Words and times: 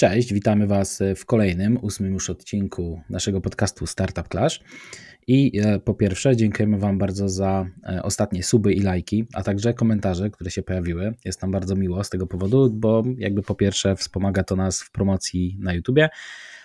Cześć, 0.00 0.32
witamy 0.32 0.66
Was 0.66 1.02
w 1.16 1.26
kolejnym, 1.26 1.78
ósmym 1.82 2.12
już 2.12 2.30
odcinku 2.30 3.00
naszego 3.10 3.40
podcastu 3.40 3.86
Startup 3.86 4.28
Clash. 4.28 4.60
I 5.26 5.60
e, 5.60 5.78
po 5.78 5.94
pierwsze, 5.94 6.36
dziękujemy 6.36 6.78
Wam 6.78 6.98
bardzo 6.98 7.28
za 7.28 7.66
e, 7.88 8.02
ostatnie 8.02 8.42
suby 8.42 8.72
i 8.72 8.80
lajki, 8.80 9.26
a 9.34 9.42
także 9.42 9.74
komentarze, 9.74 10.30
które 10.30 10.50
się 10.50 10.62
pojawiły. 10.62 11.14
Jest 11.24 11.42
nam 11.42 11.50
bardzo 11.50 11.76
miło 11.76 12.04
z 12.04 12.10
tego 12.10 12.26
powodu, 12.26 12.70
bo 12.70 13.02
jakby 13.18 13.42
po 13.42 13.54
pierwsze 13.54 13.96
wspomaga 13.96 14.44
to 14.44 14.56
nas 14.56 14.82
w 14.82 14.90
promocji 14.90 15.56
na 15.58 15.74
YouTubie, 15.74 16.08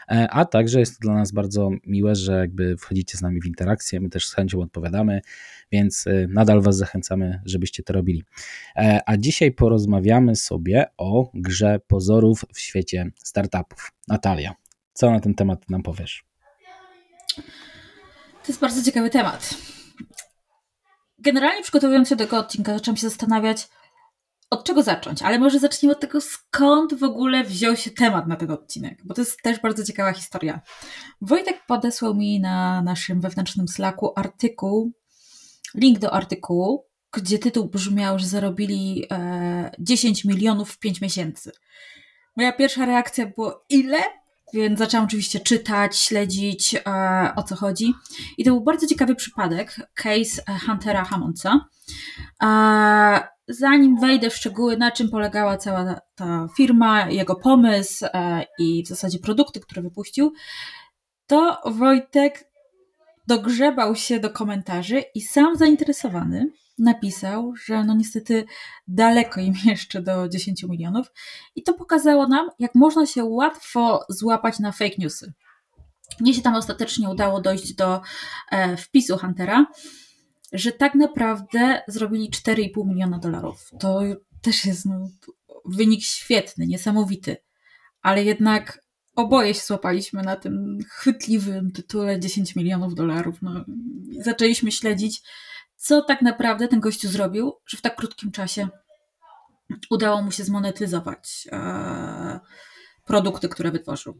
a 0.07 0.45
także 0.45 0.79
jest 0.79 0.93
to 0.93 1.01
dla 1.01 1.13
nas 1.13 1.31
bardzo 1.31 1.69
miłe, 1.85 2.15
że 2.15 2.39
jakby 2.39 2.77
wchodzicie 2.77 3.17
z 3.17 3.21
nami 3.21 3.41
w 3.41 3.45
interakcję, 3.45 3.99
my 3.99 4.09
też 4.09 4.27
z 4.27 4.33
chęcią 4.33 4.61
odpowiadamy, 4.61 5.21
więc 5.71 6.05
nadal 6.29 6.61
Was 6.61 6.77
zachęcamy, 6.77 7.41
żebyście 7.45 7.83
to 7.83 7.93
robili. 7.93 8.23
A 9.05 9.17
dzisiaj 9.17 9.51
porozmawiamy 9.51 10.35
sobie 10.35 10.85
o 10.97 11.31
grze 11.33 11.79
pozorów 11.87 12.45
w 12.53 12.59
świecie 12.59 13.11
startupów. 13.23 13.91
Natalia, 14.07 14.55
co 14.93 15.11
na 15.11 15.19
ten 15.19 15.35
temat 15.35 15.69
nam 15.69 15.83
powiesz? 15.83 16.25
To 18.43 18.47
jest 18.47 18.61
bardzo 18.61 18.83
ciekawy 18.83 19.09
temat. 19.09 19.57
Generalnie 21.19 21.63
przygotowując 21.63 22.09
się 22.09 22.15
do 22.15 22.25
tego 22.25 22.37
odcinka, 22.37 22.73
zaczęłam 22.73 22.97
się 22.97 23.09
zastanawiać, 23.09 23.67
od 24.49 24.63
czego 24.63 24.83
zacząć, 24.83 25.21
ale 25.21 25.39
może 25.39 25.59
zacznijmy 25.59 25.95
od 25.95 26.01
tego, 26.01 26.21
skąd 26.21 26.93
w 26.93 27.03
ogóle 27.03 27.43
wziął 27.43 27.75
się 27.75 27.91
temat 27.91 28.27
na 28.27 28.35
ten 28.35 28.51
odcinek, 28.51 28.99
bo 29.05 29.13
to 29.13 29.21
jest 29.21 29.41
też 29.41 29.59
bardzo 29.59 29.83
ciekawa 29.83 30.13
historia. 30.13 30.61
Wojtek 31.21 31.65
podesłał 31.67 32.15
mi 32.15 32.39
na 32.39 32.81
naszym 32.81 33.21
wewnętrznym 33.21 33.67
Slacku 33.67 34.13
artykuł, 34.15 34.91
link 35.75 35.99
do 35.99 36.13
artykułu, 36.13 36.85
gdzie 37.13 37.39
tytuł 37.39 37.69
brzmiał, 37.69 38.19
że 38.19 38.27
zarobili 38.27 39.05
e, 39.11 39.71
10 39.79 40.25
milionów 40.25 40.71
w 40.71 40.79
5 40.79 41.01
miesięcy. 41.01 41.51
Moja 42.37 42.53
pierwsza 42.53 42.85
reakcja 42.85 43.25
była 43.25 43.63
ile? 43.69 43.97
Więc 44.53 44.79
zaczęłam 44.79 45.05
oczywiście 45.05 45.39
czytać, 45.39 45.97
śledzić 45.99 46.75
e, 46.75 46.81
o 47.35 47.43
co 47.43 47.55
chodzi. 47.55 47.93
I 48.37 48.43
to 48.43 48.51
był 48.51 48.61
bardzo 48.61 48.87
ciekawy 48.87 49.15
przypadek, 49.15 49.75
case 49.93 50.59
Huntera 50.65 51.03
Hammondsa. 51.03 51.59
E, 52.43 53.27
zanim 53.47 53.99
wejdę 53.99 54.29
w 54.29 54.35
szczegóły, 54.35 54.77
na 54.77 54.91
czym 54.91 55.09
polegała 55.09 55.57
cała 55.57 56.01
ta 56.15 56.47
firma, 56.57 57.09
jego 57.09 57.35
pomysł 57.35 58.05
e, 58.05 58.45
i 58.59 58.83
w 58.83 58.87
zasadzie 58.87 59.19
produkty, 59.19 59.59
które 59.59 59.81
wypuścił, 59.81 60.33
to 61.27 61.61
Wojtek 61.65 62.51
dogrzebał 63.27 63.95
się 63.95 64.19
do 64.19 64.29
komentarzy 64.29 65.03
i 65.15 65.21
sam 65.21 65.55
zainteresowany 65.55 66.51
napisał, 66.77 67.53
że 67.65 67.83
no 67.83 67.93
niestety 67.93 68.45
daleko 68.87 69.41
im 69.41 69.53
jeszcze 69.65 70.01
do 70.01 70.29
10 70.29 70.63
milionów 70.63 71.07
i 71.55 71.63
to 71.63 71.73
pokazało 71.73 72.27
nam, 72.27 72.49
jak 72.59 72.75
można 72.75 73.05
się 73.05 73.23
łatwo 73.23 74.05
złapać 74.09 74.59
na 74.59 74.71
fake 74.71 74.95
newsy. 74.97 75.33
Mnie 76.19 76.33
się 76.33 76.41
tam 76.41 76.55
ostatecznie 76.55 77.09
udało 77.09 77.41
dojść 77.41 77.73
do 77.73 78.01
e, 78.51 78.77
wpisu 78.77 79.17
Huntera, 79.17 79.65
że 80.53 80.71
tak 80.71 80.95
naprawdę 80.95 81.81
zrobili 81.87 82.29
4,5 82.29 82.87
miliona 82.87 83.19
dolarów. 83.19 83.69
To 83.79 84.01
też 84.41 84.65
jest 84.65 84.85
no, 84.85 85.09
wynik 85.65 86.03
świetny, 86.03 86.67
niesamowity, 86.67 87.37
ale 88.01 88.23
jednak 88.23 88.85
oboje 89.15 89.53
się 89.53 89.61
złapaliśmy 89.61 90.21
na 90.21 90.35
tym 90.35 90.77
chwytliwym 90.89 91.71
tytule 91.71 92.19
10 92.19 92.55
milionów 92.55 92.95
dolarów. 92.95 93.41
No, 93.41 93.65
zaczęliśmy 94.21 94.71
śledzić 94.71 95.21
co 95.75 96.01
tak 96.01 96.21
naprawdę 96.21 96.67
ten 96.67 96.79
gościu 96.79 97.09
zrobił, 97.09 97.53
że 97.65 97.77
w 97.77 97.81
tak 97.81 97.95
krótkim 97.95 98.31
czasie 98.31 98.67
udało 99.89 100.21
mu 100.21 100.31
się 100.31 100.43
zmonetyzować 100.43 101.47
e, 101.51 102.39
produkty, 103.05 103.49
które 103.49 103.71
wytworzył. 103.71 104.17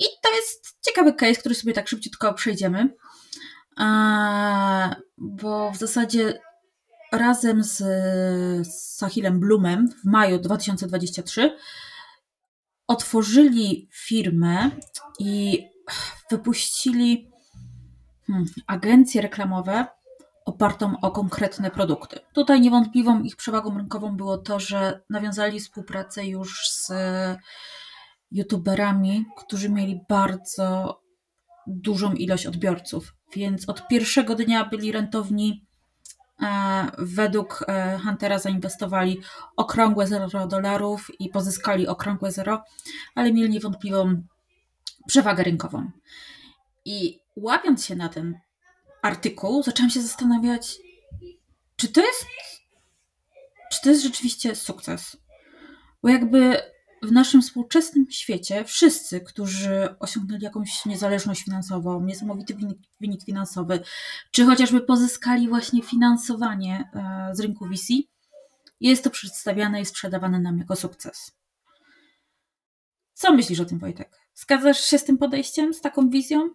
I 0.00 0.04
to 0.22 0.34
jest 0.34 0.78
ciekawy 0.80 1.12
case, 1.12 1.34
który 1.34 1.54
sobie 1.54 1.72
tak 1.72 1.88
szybciutko 1.88 2.34
przejdziemy, 2.34 2.94
e, 3.80 4.96
bo 5.18 5.70
w 5.70 5.76
zasadzie 5.76 6.40
razem 7.12 7.64
z, 7.64 7.82
Sahilem 8.96 9.40
Bloomem 9.40 9.88
w 9.88 10.04
maju 10.04 10.38
2023 10.38 11.56
otworzyli 12.86 13.88
firmę 13.92 14.70
i 15.18 15.64
wypuścili 16.30 17.30
hmm, 18.26 18.46
agencje 18.66 19.22
reklamowe 19.22 19.86
opartą 20.46 21.00
o 21.00 21.10
konkretne 21.10 21.70
produkty. 21.70 22.20
Tutaj 22.32 22.60
niewątpliwą 22.60 23.22
ich 23.22 23.36
przewagą 23.36 23.78
rynkową 23.78 24.16
było 24.16 24.38
to, 24.38 24.60
że 24.60 25.00
nawiązali 25.10 25.60
współpracę 25.60 26.26
już 26.26 26.70
z 26.70 26.92
youtuberami, 28.30 29.24
którzy 29.36 29.70
mieli 29.70 30.00
bardzo 30.08 31.00
dużą 31.66 32.12
ilość 32.12 32.46
odbiorców, 32.46 33.14
więc 33.36 33.68
od 33.68 33.88
pierwszego 33.88 34.34
dnia 34.34 34.64
byli 34.64 34.92
rentowni. 34.92 35.66
E, 36.42 36.86
według 36.98 37.64
e, 37.68 37.98
Huntera 37.98 38.38
zainwestowali 38.38 39.20
okrągłe 39.56 40.06
0 40.06 40.46
dolarów 40.46 41.20
i 41.20 41.28
pozyskali 41.28 41.86
okrągłe 41.86 42.32
0, 42.32 42.62
ale 43.14 43.32
mieli 43.32 43.50
niewątpliwą 43.50 44.22
przewagę 45.06 45.42
rynkową. 45.42 45.90
I 46.84 47.18
łapiąc 47.36 47.84
się 47.84 47.96
na 47.96 48.08
tym, 48.08 48.34
artykuł, 49.06 49.62
zaczęłam 49.62 49.90
się 49.90 50.02
zastanawiać, 50.02 50.78
czy 51.76 51.88
to 51.88 52.00
jest, 52.00 52.26
czy 53.72 53.80
to 53.82 53.90
jest 53.90 54.02
rzeczywiście 54.02 54.56
sukces. 54.56 55.16
Bo 56.02 56.08
jakby 56.08 56.62
w 57.02 57.12
naszym 57.12 57.42
współczesnym 57.42 58.06
świecie 58.10 58.64
wszyscy, 58.64 59.20
którzy 59.20 59.98
osiągnęli 60.00 60.42
jakąś 60.42 60.86
niezależność 60.86 61.42
finansową, 61.42 62.00
niesamowity 62.04 62.54
wynik, 62.54 62.78
wynik 63.00 63.24
finansowy, 63.24 63.80
czy 64.30 64.44
chociażby 64.44 64.80
pozyskali 64.80 65.48
właśnie 65.48 65.82
finansowanie 65.82 66.90
e, 66.94 67.34
z 67.34 67.40
rynku 67.40 67.66
VC, 67.66 67.94
jest 68.80 69.04
to 69.04 69.10
przedstawiane 69.10 69.80
i 69.80 69.86
sprzedawane 69.86 70.40
nam 70.40 70.58
jako 70.58 70.76
sukces. 70.76 71.32
Co 73.12 73.32
myślisz 73.32 73.60
o 73.60 73.64
tym, 73.64 73.78
Wojtek? 73.78 74.20
Zgadzasz 74.34 74.80
się 74.80 74.98
z 74.98 75.04
tym 75.04 75.18
podejściem, 75.18 75.74
z 75.74 75.80
taką 75.80 76.10
wizją? 76.10 76.50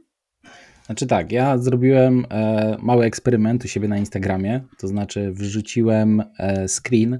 Znaczy 0.91 1.07
tak, 1.07 1.31
ja 1.31 1.57
zrobiłem 1.57 2.25
e, 2.29 2.77
mały 2.81 3.05
eksperyment 3.05 3.65
u 3.65 3.67
siebie 3.67 3.87
na 3.87 3.97
Instagramie, 3.97 4.61
to 4.77 4.87
znaczy 4.87 5.31
wrzuciłem 5.31 6.23
e, 6.37 6.67
screen, 6.67 7.19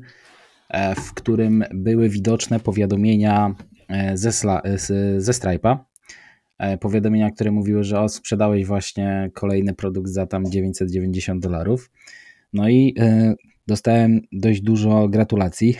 e, 0.69 0.95
w 0.95 1.13
którym 1.13 1.63
były 1.73 2.09
widoczne 2.09 2.59
powiadomienia 2.59 3.55
e, 3.89 4.17
ze, 4.17 4.31
ze 5.17 5.31
Stripe'a. 5.31 5.77
E, 6.57 6.77
powiadomienia, 6.77 7.31
które 7.31 7.51
mówiły, 7.51 7.83
że 7.83 7.99
o, 7.99 8.09
sprzedałeś 8.09 8.65
właśnie 8.65 9.31
kolejny 9.33 9.73
produkt 9.73 10.09
za 10.09 10.25
tam 10.25 10.51
990 10.51 11.43
dolarów. 11.43 11.91
No 12.53 12.69
i 12.69 12.95
e, 12.99 13.33
dostałem 13.67 14.21
dość 14.31 14.61
dużo 14.61 15.07
gratulacji. 15.07 15.77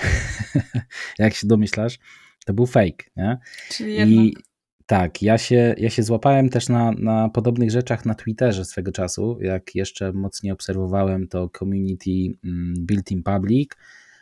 Jak 1.19 1.33
się 1.33 1.47
domyślasz, 1.47 1.99
to 2.45 2.53
był 2.53 2.65
fake. 2.65 3.03
Nie? 3.15 3.37
Czyli 3.69 3.93
jednak... 3.93 4.43
Tak, 4.91 5.21
ja 5.21 5.37
się, 5.37 5.75
ja 5.77 5.89
się 5.89 6.03
złapałem 6.03 6.49
też 6.49 6.69
na, 6.69 6.91
na 6.91 7.29
podobnych 7.29 7.71
rzeczach 7.71 8.05
na 8.05 8.15
Twitterze 8.15 8.65
swego 8.65 8.91
czasu. 8.91 9.37
Jak 9.41 9.75
jeszcze 9.75 10.13
mocniej 10.13 10.53
obserwowałem 10.53 11.27
to 11.27 11.49
community 11.49 12.09
mm, 12.43 12.73
Built 12.79 13.11
in 13.11 13.23
Public, 13.23 13.71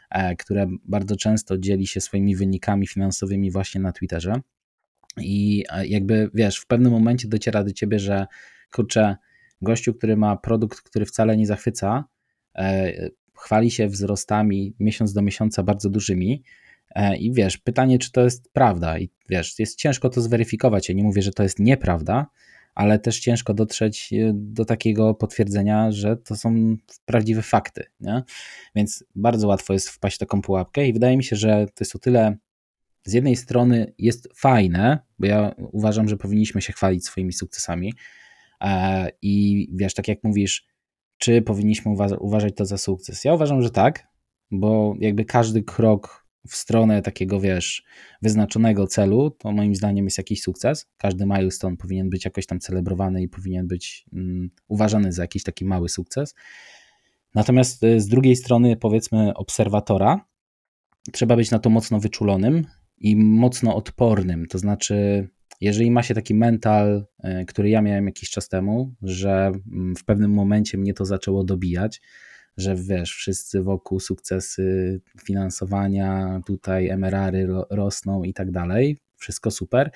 e, 0.10 0.36
które 0.36 0.68
bardzo 0.86 1.16
często 1.16 1.58
dzieli 1.58 1.88
się 1.88 2.02
swoimi 2.02 2.36
wynikami 2.36 2.88
finansowymi 2.88 3.52
właśnie 3.52 3.82
na 3.82 3.92
Twitterze. 3.92 4.42
I 5.18 5.64
e, 5.70 5.88
jakby 5.88 6.30
wiesz, 6.34 6.58
w 6.60 6.68
pewnym 6.68 6.92
momencie 6.92 7.28
dociera 7.28 7.64
do 7.64 7.72
ciebie, 7.72 8.00
że 8.00 8.28
kurczę, 8.72 9.16
gościu, 9.62 9.94
który 9.94 10.18
ma 10.18 10.38
produkt, 10.38 10.82
który 10.82 11.06
wcale 11.06 11.38
nie 11.38 11.48
zachwyca, 11.48 12.04
e, 12.56 12.94
chwali 13.38 13.72
się 13.72 13.88
wzrostami 13.88 14.76
miesiąc 14.80 15.14
do 15.14 15.22
miesiąca 15.22 15.64
bardzo 15.64 15.90
dużymi 15.90 16.44
I 17.20 17.34
wiesz, 17.34 17.58
pytanie, 17.58 18.00
czy 18.00 18.12
to 18.12 18.22
jest 18.22 18.54
prawda, 18.54 19.00
i 19.00 19.10
wiesz, 19.30 19.60
jest 19.60 19.78
ciężko 19.78 20.10
to 20.10 20.22
zweryfikować. 20.22 20.90
Ja 20.90 20.96
nie 20.96 21.04
mówię, 21.04 21.22
że 21.22 21.32
to 21.32 21.44
jest 21.44 21.60
nieprawda, 21.60 22.28
ale 22.76 23.00
też 23.00 23.20
ciężko 23.20 23.54
dotrzeć 23.54 24.14
e, 24.14 24.32
do 24.34 24.66
takiego 24.66 25.14
potwierdzenia, 25.14 25.92
że 25.92 26.18
to 26.18 26.36
są 26.36 26.76
prawdziwe 27.06 27.42
fakty. 27.42 27.84
Nie? 28.00 28.24
Więc 28.76 29.04
bardzo 29.16 29.48
łatwo 29.48 29.74
jest 29.74 29.90
wpaść 29.90 30.16
w 30.16 30.20
taką 30.20 30.42
pułapkę, 30.42 30.88
i 30.88 30.94
wydaje 30.94 31.18
mi 31.18 31.24
się, 31.24 31.36
że 31.36 31.66
to 31.66 31.84
jest 31.84 31.96
o 31.96 32.00
tyle. 32.00 32.38
Z 33.04 33.14
jednej 33.14 33.36
strony 33.36 33.94
jest 33.98 34.30
fajne, 34.36 35.00
bo 35.20 35.28
ja 35.28 35.56
uważam, 35.58 36.10
że 36.10 36.18
powinniśmy 36.18 36.62
się 36.62 36.74
chwalić 36.74 37.06
swoimi 37.06 37.34
sukcesami. 37.34 37.94
E, 38.62 39.12
I 39.22 39.68
wiesz, 39.74 39.94
tak 39.94 40.08
jak 40.08 40.24
mówisz, 40.24 40.68
czy 41.18 41.42
powinniśmy 41.42 41.92
uważać 42.20 42.56
to 42.56 42.66
za 42.66 42.78
sukces? 42.78 43.26
Ja 43.26 43.34
uważam, 43.34 43.62
że 43.62 43.70
tak, 43.70 44.08
bo 44.52 44.96
jakby 45.00 45.26
każdy 45.26 45.64
krok 45.64 46.29
w 46.50 46.56
stronę 46.56 47.02
takiego, 47.02 47.40
wiesz, 47.40 47.84
wyznaczonego 48.22 48.88
celu, 48.88 49.32
to 49.32 49.52
moim 49.52 49.76
zdaniem 49.76 50.06
jest 50.06 50.18
jakiś 50.18 50.42
sukces. 50.42 50.88
Każdy 50.98 51.26
milestone 51.26 51.78
powinien 51.78 52.10
być 52.10 52.26
jakoś 52.26 52.46
tam 52.46 52.60
celebrowany 52.60 53.22
i 53.22 53.28
powinien 53.28 53.68
być 53.68 54.06
um, 54.14 54.50
uważany 54.68 55.12
za 55.12 55.22
jakiś 55.22 55.44
taki 55.44 55.66
mały 55.66 55.90
sukces. 55.90 56.36
Natomiast 57.36 57.84
y, 57.84 58.00
z 58.00 58.08
drugiej 58.08 58.36
strony, 58.36 58.78
powiedzmy, 58.78 59.34
obserwatora, 59.34 60.26
trzeba 61.12 61.36
być 61.36 61.52
na 61.52 61.60
to 61.60 61.70
mocno 61.70 62.00
wyczulonym 62.00 62.66
i 62.98 63.16
mocno 63.16 63.76
odpornym. 63.76 64.46
To 64.46 64.58
znaczy, 64.58 65.30
jeżeli 65.62 65.92
ma 65.92 66.04
się 66.04 66.14
taki 66.14 66.36
mental, 66.36 67.06
e, 67.24 67.46
który 67.46 67.70
ja 67.70 67.82
miałem 67.82 68.06
jakiś 68.06 68.30
czas 68.30 68.50
temu, 68.50 68.94
że 69.02 69.52
mm, 69.72 69.96
w 69.96 70.06
pewnym 70.06 70.32
momencie 70.32 70.78
mnie 70.78 70.94
to 70.94 71.06
zaczęło 71.06 71.44
dobijać, 71.44 72.02
że 72.60 72.76
wiesz, 72.76 73.12
wszyscy 73.12 73.64
wokół 73.64 74.00
sukcesy 74.00 75.00
finansowania, 75.26 76.42
tutaj 76.46 76.90
MRR-y 76.90 77.48
rosną 77.70 78.24
i 78.24 78.34
tak 78.34 78.52
dalej, 78.52 78.98
wszystko 79.18 79.52
super, 79.52 79.92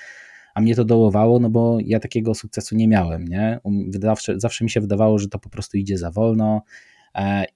a 0.55 0.61
mnie 0.61 0.75
to 0.75 0.85
dołowało, 0.85 1.39
no 1.39 1.49
bo 1.49 1.77
ja 1.85 1.99
takiego 1.99 2.33
sukcesu 2.33 2.75
nie 2.75 2.87
miałem, 2.87 3.27
nie? 3.27 3.59
Zawsze, 4.01 4.39
zawsze 4.39 4.63
mi 4.63 4.69
się 4.69 4.81
wydawało, 4.81 5.19
że 5.19 5.27
to 5.27 5.39
po 5.39 5.49
prostu 5.49 5.77
idzie 5.77 5.97
za 5.97 6.11
wolno, 6.11 6.61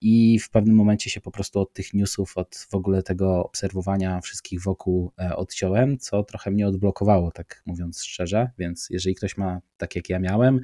i 0.02 0.40
w 0.40 0.50
pewnym 0.50 0.76
momencie 0.76 1.10
się 1.10 1.22
po 1.22 1.32
prostu 1.32 1.60
od 1.60 1.74
tych 1.74 1.94
newsów, 1.94 2.38
od 2.38 2.68
w 2.70 2.76
ogóle 2.76 3.04
tego 3.04 3.46
obserwowania 3.46 4.22
wszystkich 4.22 4.62
wokół 4.62 5.12
e, 5.20 5.36
odciąłem, 5.36 5.98
co 5.98 6.24
trochę 6.24 6.52
mnie 6.52 6.68
odblokowało, 6.68 7.32
tak 7.32 7.62
mówiąc 7.66 8.04
szczerze, 8.04 8.50
więc 8.58 8.88
jeżeli 8.90 9.16
ktoś 9.16 9.38
ma 9.38 9.62
tak 9.78 9.96
jak 9.96 10.10
ja 10.10 10.20
miałem, 10.20 10.60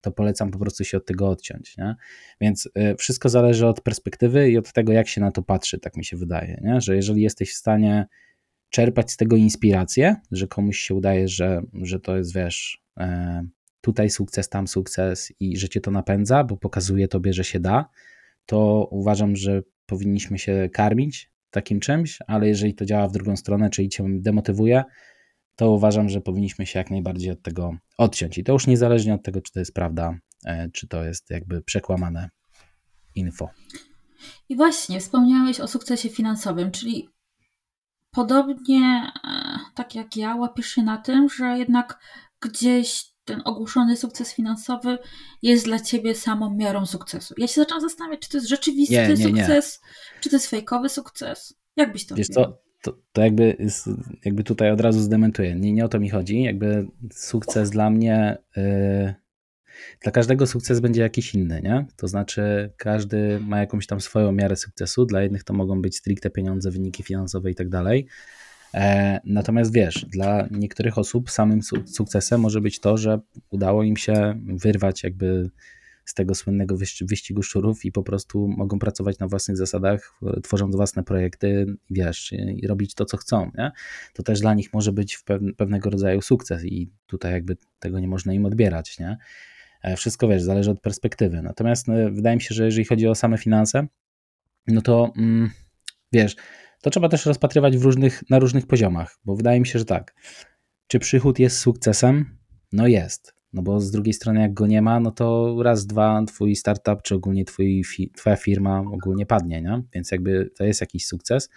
to 0.00 0.12
polecam 0.12 0.50
po 0.50 0.58
prostu 0.58 0.84
się 0.84 0.96
od 0.96 1.06
tego 1.06 1.28
odciąć. 1.28 1.76
Nie? 1.76 1.94
Więc 2.40 2.68
e, 2.74 2.96
wszystko 2.96 3.28
zależy 3.28 3.66
od 3.66 3.80
perspektywy 3.80 4.50
i 4.50 4.58
od 4.58 4.72
tego, 4.72 4.92
jak 4.92 5.08
się 5.08 5.20
na 5.20 5.30
to 5.30 5.42
patrzy, 5.42 5.78
tak 5.78 5.96
mi 5.96 6.04
się 6.04 6.16
wydaje, 6.16 6.60
nie? 6.64 6.80
że 6.80 6.96
jeżeli 6.96 7.22
jesteś 7.22 7.52
w 7.52 7.56
stanie 7.56 8.06
czerpać 8.70 9.12
z 9.12 9.16
tego 9.16 9.36
inspirację, 9.36 10.16
że 10.30 10.46
komuś 10.46 10.78
się 10.78 10.94
udaje, 10.94 11.28
że, 11.28 11.62
że 11.82 12.00
to 12.00 12.16
jest, 12.16 12.34
wiesz, 12.34 12.82
tutaj 13.80 14.10
sukces, 14.10 14.48
tam 14.48 14.68
sukces 14.68 15.32
i 15.40 15.56
że 15.56 15.68
cię 15.68 15.80
to 15.80 15.90
napędza, 15.90 16.44
bo 16.44 16.56
pokazuje 16.56 17.08
tobie, 17.08 17.32
że 17.32 17.44
się 17.44 17.60
da, 17.60 17.88
to 18.48 18.88
uważam, 18.90 19.36
że 19.36 19.62
powinniśmy 19.86 20.38
się 20.38 20.68
karmić 20.72 21.30
takim 21.50 21.80
czymś, 21.80 22.18
ale 22.26 22.48
jeżeli 22.48 22.74
to 22.74 22.84
działa 22.84 23.08
w 23.08 23.12
drugą 23.12 23.36
stronę, 23.36 23.70
czyli 23.70 23.88
cię 23.88 24.04
demotywuje, 24.08 24.84
to 25.56 25.72
uważam, 25.72 26.08
że 26.08 26.20
powinniśmy 26.20 26.66
się 26.66 26.78
jak 26.78 26.90
najbardziej 26.90 27.30
od 27.30 27.42
tego 27.42 27.76
odciąć. 27.98 28.38
I 28.38 28.44
to 28.44 28.52
już 28.52 28.66
niezależnie 28.66 29.14
od 29.14 29.22
tego, 29.22 29.40
czy 29.40 29.52
to 29.52 29.58
jest 29.58 29.74
prawda, 29.74 30.18
e, 30.44 30.70
czy 30.70 30.88
to 30.88 31.04
jest 31.04 31.30
jakby 31.30 31.62
przekłamane 31.62 32.30
info. 33.14 33.50
I 34.48 34.56
właśnie, 34.56 35.00
wspomniałeś 35.00 35.60
o 35.60 35.68
sukcesie 35.68 36.08
finansowym, 36.08 36.70
czyli 36.70 37.08
podobnie 38.10 39.12
e, 39.24 39.58
tak 39.74 39.94
jak 39.94 40.16
ja, 40.16 40.36
łapiesz 40.36 40.66
się 40.66 40.82
na 40.82 40.98
tym, 40.98 41.28
że 41.28 41.58
jednak 41.58 41.98
gdzieś 42.40 43.04
ten 43.28 43.42
ogłoszony 43.44 43.96
sukces 43.96 44.34
finansowy 44.34 44.98
jest 45.42 45.64
dla 45.64 45.80
ciebie 45.80 46.14
samą 46.14 46.54
miarą 46.54 46.86
sukcesu. 46.86 47.34
Ja 47.38 47.46
się 47.46 47.60
zaczęłam 47.60 47.80
zastanawiać, 47.80 48.20
czy 48.20 48.28
to 48.28 48.36
jest 48.36 48.48
rzeczywisty 48.48 48.94
nie, 48.94 49.08
nie, 49.08 49.16
sukces, 49.16 49.80
nie. 49.82 50.20
czy 50.20 50.30
to 50.30 50.36
jest 50.36 50.50
fejkowy 50.50 50.88
sukces. 50.88 51.54
Jak 51.76 51.92
byś 51.92 52.06
to 52.06 52.14
Wiesz 52.14 52.28
co, 52.28 52.58
to, 52.82 52.98
to 53.12 53.22
jakby, 53.22 53.56
jakby 54.24 54.44
tutaj 54.44 54.70
od 54.70 54.80
razu 54.80 55.00
zdementuję. 55.00 55.54
Nie, 55.54 55.72
nie 55.72 55.84
o 55.84 55.88
to 55.88 56.00
mi 56.00 56.10
chodzi. 56.10 56.42
Jakby 56.42 56.86
sukces 57.12 57.70
dla 57.70 57.90
mnie... 57.90 58.38
Yy, 58.56 59.14
dla 60.02 60.12
każdego 60.12 60.46
sukces 60.46 60.80
będzie 60.80 61.02
jakiś 61.02 61.34
inny, 61.34 61.62
nie? 61.62 61.86
To 61.96 62.08
znaczy 62.08 62.72
każdy 62.76 63.40
ma 63.40 63.58
jakąś 63.58 63.86
tam 63.86 64.00
swoją 64.00 64.32
miarę 64.32 64.56
sukcesu. 64.56 65.06
Dla 65.06 65.22
jednych 65.22 65.44
to 65.44 65.54
mogą 65.54 65.82
być 65.82 65.96
stricte 65.96 66.30
pieniądze, 66.30 66.70
wyniki 66.70 67.02
finansowe 67.02 67.50
i 67.50 67.54
tak 67.54 67.68
dalej. 67.68 68.06
E, 68.74 69.20
natomiast 69.24 69.72
wiesz, 69.72 70.06
dla 70.08 70.48
niektórych 70.50 70.98
osób 70.98 71.30
samym 71.30 71.60
sukcesem 71.86 72.40
może 72.40 72.60
być 72.60 72.80
to, 72.80 72.96
że 72.96 73.20
udało 73.50 73.82
im 73.82 73.96
się 73.96 74.40
wyrwać 74.46 75.02
jakby 75.02 75.50
z 76.04 76.14
tego 76.14 76.34
słynnego 76.34 76.76
wyścigu 77.00 77.42
szczurów 77.42 77.84
i 77.84 77.92
po 77.92 78.02
prostu 78.02 78.48
mogą 78.48 78.78
pracować 78.78 79.18
na 79.18 79.28
własnych 79.28 79.56
zasadach, 79.56 80.12
tworząc 80.42 80.76
własne 80.76 81.04
projekty, 81.04 81.66
wiesz, 81.90 82.32
i 82.32 82.66
robić 82.66 82.94
to, 82.94 83.04
co 83.04 83.16
chcą, 83.16 83.50
nie? 83.58 83.70
To 84.12 84.22
też 84.22 84.40
dla 84.40 84.54
nich 84.54 84.72
może 84.72 84.92
być 84.92 85.24
pewnego 85.56 85.90
rodzaju 85.90 86.22
sukces 86.22 86.64
i 86.64 86.90
tutaj 87.06 87.32
jakby 87.32 87.56
tego 87.78 88.00
nie 88.00 88.08
można 88.08 88.32
im 88.32 88.46
odbierać, 88.46 88.98
nie? 88.98 89.16
E, 89.82 89.96
wszystko, 89.96 90.28
wiesz, 90.28 90.42
zależy 90.42 90.70
od 90.70 90.80
perspektywy. 90.80 91.42
Natomiast 91.42 91.88
no, 91.88 91.94
wydaje 92.10 92.36
mi 92.36 92.42
się, 92.42 92.54
że 92.54 92.64
jeżeli 92.64 92.84
chodzi 92.84 93.08
o 93.08 93.14
same 93.14 93.38
finanse, 93.38 93.86
no 94.66 94.82
to 94.82 95.12
mm, 95.16 95.50
wiesz, 96.12 96.36
to 96.82 96.90
trzeba 96.90 97.08
też 97.08 97.26
rozpatrywać 97.26 97.76
w 97.76 97.82
różnych, 97.82 98.30
na 98.30 98.38
różnych 98.38 98.66
poziomach, 98.66 99.18
bo 99.24 99.36
wydaje 99.36 99.60
mi 99.60 99.66
się, 99.66 99.78
że 99.78 99.84
tak. 99.84 100.14
Czy 100.86 100.98
przychód 100.98 101.38
jest 101.38 101.58
sukcesem? 101.58 102.38
No 102.72 102.86
jest. 102.86 103.34
No 103.52 103.62
bo 103.62 103.80
z 103.80 103.90
drugiej 103.90 104.12
strony, 104.12 104.40
jak 104.40 104.54
go 104.54 104.66
nie 104.66 104.82
ma, 104.82 105.00
no 105.00 105.10
to 105.10 105.56
raz, 105.62 105.86
dwa, 105.86 106.24
twój 106.26 106.56
startup, 106.56 107.02
czy 107.02 107.14
ogólnie 107.14 107.44
twój, 107.44 107.84
twoja 108.16 108.36
firma 108.36 108.80
ogólnie 108.80 109.26
padnie, 109.26 109.62
nie? 109.62 109.82
Więc 109.94 110.10
jakby 110.10 110.50
to 110.56 110.64
jest 110.64 110.80
jakiś 110.80 111.06
sukces. 111.06 111.48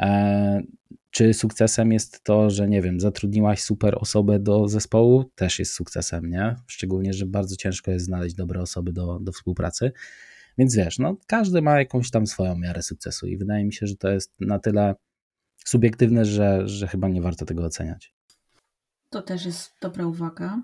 E, 0.00 0.62
czy 1.10 1.34
sukcesem 1.34 1.92
jest 1.92 2.24
to, 2.24 2.50
że 2.50 2.68
nie 2.68 2.82
wiem, 2.82 3.00
zatrudniłaś 3.00 3.62
super 3.62 3.96
osobę 4.00 4.38
do 4.38 4.68
zespołu? 4.68 5.24
Też 5.34 5.58
jest 5.58 5.72
sukcesem, 5.72 6.30
nie? 6.30 6.56
Szczególnie, 6.66 7.12
że 7.12 7.26
bardzo 7.26 7.56
ciężko 7.56 7.90
jest 7.90 8.04
znaleźć 8.04 8.34
dobre 8.34 8.60
osoby 8.60 8.92
do, 8.92 9.18
do 9.18 9.32
współpracy. 9.32 9.92
Więc 10.60 10.76
wiesz, 10.76 10.98
no, 10.98 11.16
każdy 11.26 11.62
ma 11.62 11.78
jakąś 11.78 12.10
tam 12.10 12.26
swoją 12.26 12.58
miarę 12.58 12.82
sukcesu 12.82 13.26
i 13.26 13.36
wydaje 13.36 13.64
mi 13.64 13.72
się, 13.72 13.86
że 13.86 13.96
to 13.96 14.08
jest 14.08 14.32
na 14.40 14.58
tyle 14.58 14.94
subiektywne, 15.64 16.24
że, 16.24 16.68
że 16.68 16.88
chyba 16.88 17.08
nie 17.08 17.22
warto 17.22 17.44
tego 17.44 17.64
oceniać. 17.64 18.14
To 19.10 19.22
też 19.22 19.44
jest 19.44 19.72
dobra 19.80 20.06
uwaga. 20.06 20.62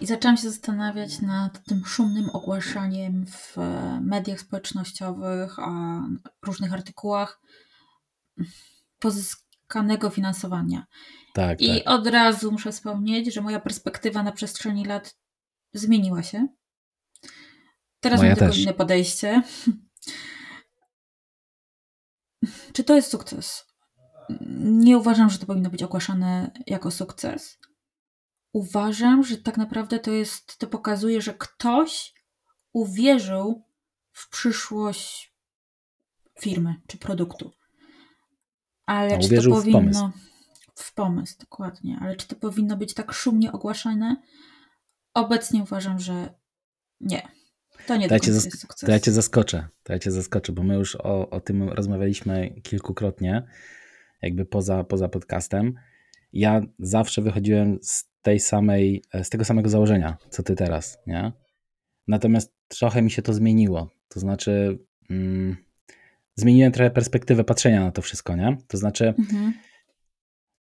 I 0.00 0.06
zaczęłam 0.06 0.36
się 0.36 0.50
zastanawiać 0.50 1.20
nad 1.20 1.64
tym 1.64 1.84
szumnym 1.84 2.30
ogłaszaniem 2.30 3.26
w 3.26 3.56
mediach 4.00 4.40
społecznościowych, 4.40 5.58
a 5.58 6.00
różnych 6.46 6.72
artykułach 6.72 7.40
pozyskanego 8.98 10.10
finansowania. 10.10 10.86
Tak, 11.34 11.60
I 11.60 11.68
tak. 11.68 11.82
od 11.86 12.06
razu 12.06 12.52
muszę 12.52 12.72
wspomnieć, 12.72 13.34
że 13.34 13.40
moja 13.40 13.60
perspektywa 13.60 14.22
na 14.22 14.32
przestrzeni 14.32 14.84
lat 14.84 15.16
zmieniła 15.72 16.22
się. 16.22 16.46
Teraz 18.00 18.20
Moja 18.20 18.30
mam 18.30 18.38
tylko 18.38 18.54
inne 18.54 18.74
podejście. 18.74 19.42
Czy 22.72 22.84
to 22.84 22.94
jest 22.94 23.10
sukces? 23.10 23.66
Nie 24.60 24.98
uważam, 24.98 25.30
że 25.30 25.38
to 25.38 25.46
powinno 25.46 25.70
być 25.70 25.82
ogłaszane 25.82 26.50
jako 26.66 26.90
sukces. 26.90 27.58
Uważam, 28.52 29.24
że 29.24 29.36
tak 29.36 29.56
naprawdę 29.56 29.98
to 29.98 30.10
jest, 30.10 30.58
to 30.58 30.66
pokazuje, 30.66 31.22
że 31.22 31.34
ktoś 31.34 32.14
uwierzył 32.72 33.62
w 34.12 34.28
przyszłość 34.28 35.34
firmy 36.40 36.74
czy 36.86 36.98
produktu. 36.98 37.52
Ale 38.86 39.18
czy 39.18 39.28
to 39.36 39.50
powinno. 39.50 39.70
W 39.70 39.72
pomysł. 39.72 40.10
w 40.74 40.94
pomysł, 40.94 41.34
dokładnie. 41.40 41.98
Ale 42.00 42.16
czy 42.16 42.28
to 42.28 42.36
powinno 42.36 42.76
być 42.76 42.94
tak 42.94 43.12
szumnie 43.12 43.52
ogłaszane? 43.52 44.16
Obecnie 45.14 45.62
uważam, 45.62 46.00
że 46.00 46.34
nie. 47.00 47.35
To 47.86 47.96
nie 47.96 48.08
to 48.08 48.14
ja, 48.14 48.20
cię 48.20 48.32
to 48.80 48.90
ja 48.90 49.00
cię 49.00 49.12
zaskoczę, 49.12 49.68
to 49.82 49.92
ja 49.92 49.98
cię 49.98 50.10
zaskoczę, 50.10 50.52
bo 50.52 50.62
my 50.62 50.74
już 50.74 50.96
o, 50.96 51.30
o 51.30 51.40
tym 51.40 51.68
rozmawialiśmy 51.68 52.60
kilkukrotnie, 52.62 53.46
jakby 54.22 54.46
poza, 54.46 54.84
poza 54.84 55.08
podcastem. 55.08 55.74
Ja 56.32 56.62
zawsze 56.78 57.22
wychodziłem 57.22 57.78
z 57.82 58.04
tej 58.22 58.40
samej, 58.40 59.02
z 59.22 59.30
tego 59.30 59.44
samego 59.44 59.68
założenia, 59.68 60.16
co 60.30 60.42
ty 60.42 60.54
teraz, 60.54 60.98
nie? 61.06 61.32
Natomiast 62.08 62.54
trochę 62.68 63.02
mi 63.02 63.10
się 63.10 63.22
to 63.22 63.34
zmieniło. 63.34 63.90
To 64.08 64.20
znaczy, 64.20 64.78
mm, 65.10 65.56
zmieniłem 66.34 66.72
trochę 66.72 66.90
perspektywę 66.90 67.44
patrzenia 67.44 67.80
na 67.80 67.92
to 67.92 68.02
wszystko, 68.02 68.36
nie? 68.36 68.56
To 68.68 68.78
znaczy, 68.78 69.08
mhm. 69.18 69.52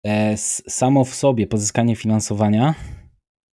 e, 0.05 0.37
samo 0.67 1.05
w 1.05 1.15
sobie 1.15 1.47
pozyskanie 1.47 1.95
finansowania 1.95 2.75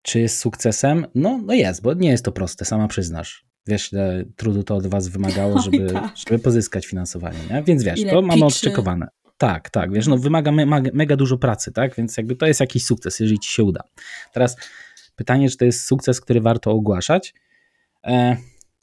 czy 0.03 0.19
jest 0.19 0.39
sukcesem? 0.39 1.07
No, 1.15 1.41
no 1.45 1.53
jest, 1.53 1.81
bo 1.81 1.93
nie 1.93 2.09
jest 2.09 2.25
to 2.25 2.31
proste, 2.31 2.65
sama 2.65 2.87
przyznasz. 2.87 3.45
Wiesz, 3.67 3.93
ile 3.93 4.25
trudu 4.35 4.63
to 4.63 4.75
od 4.75 4.87
was 4.87 5.07
wymagało, 5.07 5.59
żeby, 5.65 5.93
tak. 5.93 6.13
żeby 6.27 6.39
pozyskać 6.39 6.85
finansowanie, 6.85 7.39
nie? 7.51 7.63
Więc 7.63 7.83
wiesz, 7.83 7.99
ile 7.99 8.11
to 8.11 8.21
mamy 8.21 8.45
odczekowane. 8.45 9.07
Tak, 9.37 9.69
tak, 9.69 9.93
wiesz, 9.93 10.07
no 10.07 10.17
wymaga 10.17 10.51
mega, 10.51 10.89
mega 10.93 11.15
dużo 11.15 11.37
pracy, 11.37 11.71
tak? 11.71 11.95
Więc 11.95 12.17
jakby 12.17 12.35
to 12.35 12.45
jest 12.45 12.59
jakiś 12.59 12.85
sukces, 12.85 13.19
jeżeli 13.19 13.39
ci 13.39 13.51
się 13.51 13.63
uda. 13.63 13.83
Teraz 14.33 14.57
pytanie, 15.15 15.49
czy 15.49 15.57
to 15.57 15.65
jest 15.65 15.85
sukces, 15.85 16.21
który 16.21 16.41
warto 16.41 16.71
ogłaszać? 16.71 17.33
E, 18.03 18.37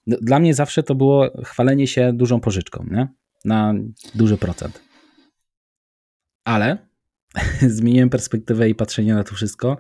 dla 0.06 0.38
mnie 0.38 0.54
zawsze 0.54 0.82
to 0.82 0.94
było 0.94 1.30
chwalenie 1.44 1.87
się 1.87 2.12
dużą 2.12 2.40
pożyczką, 2.40 2.87
nie? 2.90 3.08
Na 3.44 3.75
duży 4.14 4.37
procent. 4.37 4.82
Ale 6.44 6.78
zmieniłem 7.76 8.10
perspektywę 8.10 8.68
i 8.68 8.75
patrzenie 8.75 9.14
na 9.14 9.25
to 9.25 9.34
wszystko 9.34 9.76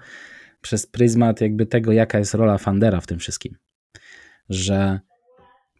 przez 0.60 0.86
pryzmat 0.86 1.40
jakby 1.40 1.66
tego, 1.66 1.92
jaka 1.92 2.18
jest 2.18 2.34
rola 2.34 2.58
Fandera 2.58 3.00
w 3.00 3.06
tym 3.06 3.18
wszystkim. 3.18 3.56
Że 4.50 5.00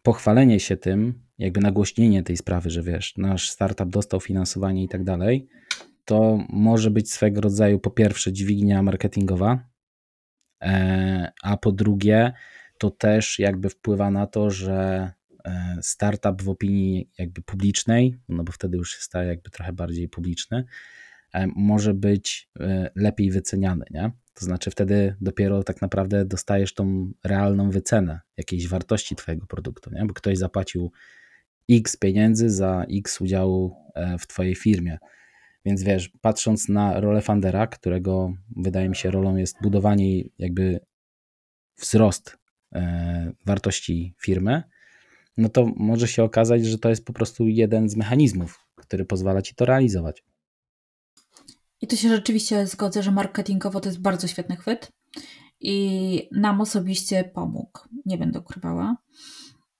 pochwalenie 0.03 0.59
się 0.59 0.77
tym, 0.77 1.23
jakby 1.37 1.59
nagłośnienie 1.59 2.23
tej 2.23 2.37
sprawy, 2.37 2.69
że 2.69 2.83
wiesz, 2.83 3.17
nasz 3.17 3.49
startup 3.49 3.89
dostał 3.89 4.19
finansowanie 4.19 4.83
i 4.83 4.87
tak 4.87 5.03
dalej, 5.03 5.47
to 6.05 6.39
może 6.49 6.91
być 6.91 7.11
swego 7.11 7.41
rodzaju 7.41 7.79
po 7.79 7.91
pierwsze 7.91 8.33
dźwignia 8.33 8.83
marketingowa, 8.83 9.59
e, 10.61 11.31
a 11.43 11.57
po 11.57 11.71
drugie 11.71 12.33
to 12.77 12.89
też 12.89 13.39
jakby 13.39 13.69
wpływa 13.69 14.11
na 14.11 14.27
to, 14.27 14.49
że 14.49 15.11
e, 15.45 15.77
startup 15.81 16.41
w 16.41 16.49
opinii 16.49 17.09
jakby 17.17 17.41
publicznej, 17.41 18.17
no 18.29 18.43
bo 18.43 18.51
wtedy 18.51 18.77
już 18.77 18.95
się 18.95 19.01
staje 19.01 19.29
jakby 19.29 19.49
trochę 19.49 19.73
bardziej 19.73 20.09
publiczny, 20.09 20.65
może 21.55 21.93
być 21.93 22.49
lepiej 22.95 23.31
wyceniany, 23.31 23.85
nie? 23.91 24.11
To 24.33 24.45
znaczy 24.45 24.71
wtedy 24.71 25.15
dopiero 25.21 25.63
tak 25.63 25.81
naprawdę 25.81 26.25
dostajesz 26.25 26.73
tą 26.73 27.11
realną 27.23 27.69
wycenę 27.69 28.19
jakiejś 28.37 28.67
wartości 28.67 29.15
twojego 29.15 29.45
produktu, 29.45 29.91
nie? 29.93 30.05
Bo 30.05 30.13
ktoś 30.13 30.37
zapłacił 30.37 30.91
X 31.69 31.97
pieniędzy 31.97 32.49
za 32.49 32.85
X 32.91 33.21
udziału 33.21 33.75
w 34.19 34.27
twojej 34.27 34.55
firmie. 34.55 34.97
Więc 35.65 35.83
wiesz, 35.83 36.11
patrząc 36.21 36.69
na 36.69 36.99
rolę 36.99 37.21
fundera, 37.21 37.67
którego 37.67 38.33
wydaje 38.55 38.89
mi 38.89 38.95
się 38.95 39.11
rolą 39.11 39.35
jest 39.35 39.55
budowanie 39.61 40.23
jakby 40.37 40.79
wzrost 41.77 42.37
e, 42.75 43.31
wartości 43.45 44.13
firmy, 44.21 44.63
no 45.37 45.49
to 45.49 45.65
może 45.75 46.07
się 46.07 46.23
okazać, 46.23 46.65
że 46.65 46.77
to 46.77 46.89
jest 46.89 47.05
po 47.05 47.13
prostu 47.13 47.47
jeden 47.47 47.89
z 47.89 47.95
mechanizmów, 47.95 48.67
który 48.75 49.05
pozwala 49.05 49.41
ci 49.41 49.55
to 49.55 49.65
realizować. 49.65 50.23
I 51.81 51.87
tu 51.87 51.97
się 51.97 52.09
rzeczywiście 52.09 52.67
zgodzę, 52.67 53.03
że 53.03 53.11
marketingowo 53.11 53.79
to 53.79 53.89
jest 53.89 54.01
bardzo 54.01 54.27
świetny 54.27 54.55
chwyt 54.55 54.91
i 55.59 56.29
nam 56.31 56.61
osobiście 56.61 57.23
pomógł. 57.23 57.79
Nie 58.05 58.17
będę 58.17 58.39
ukrywała. 58.39 58.97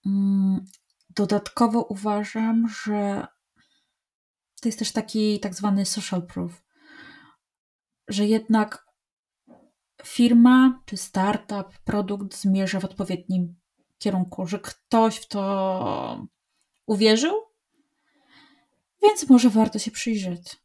Mm, 0.06 0.64
dodatkowo 1.10 1.82
uważam, 1.82 2.68
że 2.84 3.26
to 4.60 4.68
jest 4.68 4.78
też 4.78 4.92
taki 4.92 5.40
tak 5.40 5.54
zwany 5.54 5.86
social 5.86 6.26
proof, 6.26 6.64
że 8.08 8.26
jednak 8.26 8.86
firma 10.04 10.82
czy 10.86 10.96
startup, 10.96 11.78
produkt 11.84 12.36
zmierza 12.36 12.80
w 12.80 12.84
odpowiednim 12.84 13.54
kierunku, 13.98 14.46
że 14.46 14.58
ktoś 14.58 15.16
w 15.16 15.28
to 15.28 16.26
uwierzył, 16.86 17.34
więc 19.02 19.28
może 19.28 19.50
warto 19.50 19.78
się 19.78 19.90
przyjrzeć. 19.90 20.61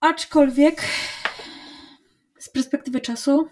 Aczkolwiek 0.00 0.84
z 2.38 2.48
perspektywy 2.48 3.00
czasu 3.00 3.48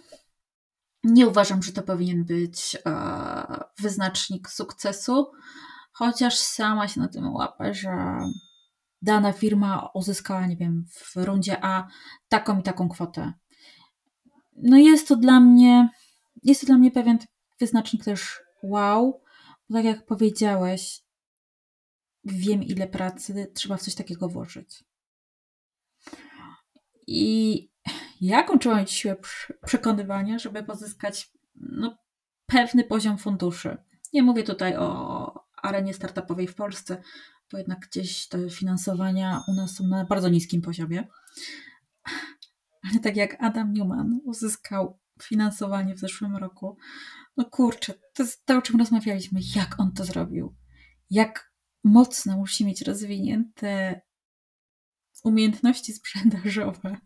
nie 1.05 1.26
uważam, 1.26 1.62
że 1.62 1.73
to 1.73 1.83
powinien 1.83 2.25
być 2.25 2.76
e, 2.87 3.65
wyznacznik 3.79 4.50
sukcesu, 4.50 5.33
chociaż 5.93 6.38
sama 6.38 6.88
się 6.88 7.00
na 7.00 7.09
tym 7.09 7.35
łapę, 7.35 7.75
że 7.75 7.91
dana 9.03 9.33
firma 9.33 9.91
uzyskała, 9.95 10.47
nie 10.47 10.57
wiem, 10.57 10.85
w 10.91 11.17
rundzie 11.17 11.65
A 11.65 11.87
taką 12.29 12.61
i 12.61 12.62
taką 12.62 12.88
kwotę. 12.88 13.33
No 14.57 14.76
jest 14.76 15.09
to 15.09 15.17
dla 15.17 15.41
mnie, 15.41 15.88
jest 16.43 16.61
to 16.61 16.67
dla 16.67 16.79
mnie 16.79 16.91
pewien 16.91 17.19
wyznacznik 17.61 18.05
też 18.05 18.41
wow, 18.62 19.23
bo 19.71 19.79
tak 19.79 19.85
jak 19.85 20.07
powiedziałeś, 20.07 21.03
wiem 22.25 22.62
ile 22.62 22.87
pracy 22.87 23.53
trzeba 23.55 23.76
w 23.76 23.83
coś 23.83 23.95
takiego 23.95 24.29
włożyć. 24.29 24.86
I 27.07 27.71
jaką 28.21 28.59
trzeba 28.59 28.77
mieć 28.77 28.91
siłę 28.91 29.17
przekonywania, 29.67 30.39
żeby 30.39 30.63
pozyskać 30.63 31.33
no, 31.55 31.97
pewny 32.47 32.85
poziom 32.85 33.19
funduszy. 33.19 33.77
Nie 34.13 34.23
mówię 34.23 34.43
tutaj 34.43 34.77
o 34.77 35.47
arenie 35.63 35.95
startupowej 35.95 36.47
w 36.47 36.55
Polsce, 36.55 37.03
bo 37.53 37.59
jednak 37.59 37.79
gdzieś 37.81 38.29
te 38.29 38.51
finansowania 38.51 39.43
u 39.49 39.53
nas 39.53 39.75
są 39.75 39.87
na 39.87 40.05
bardzo 40.05 40.29
niskim 40.29 40.63
poziomie. 40.63 41.09
Ale 42.91 43.01
tak 43.03 43.17
jak 43.17 43.37
Adam 43.41 43.73
Newman 43.73 44.21
uzyskał 44.25 44.99
finansowanie 45.23 45.95
w 45.95 45.99
zeszłym 45.99 46.37
roku, 46.37 46.77
no 47.37 47.45
kurczę, 47.45 47.95
to 48.15 48.23
jest 48.23 48.47
to, 48.47 48.57
o 48.57 48.63
czym 48.63 48.79
rozmawialiśmy, 48.79 49.41
jak 49.57 49.81
on 49.81 49.93
to 49.93 50.05
zrobił. 50.05 50.55
Jak 51.11 51.53
mocno 51.85 52.37
musi 52.37 52.65
mieć 52.65 52.83
rozwinięte 52.83 54.01
umiejętności 55.25 55.93
sprzedażowe, 55.93 56.97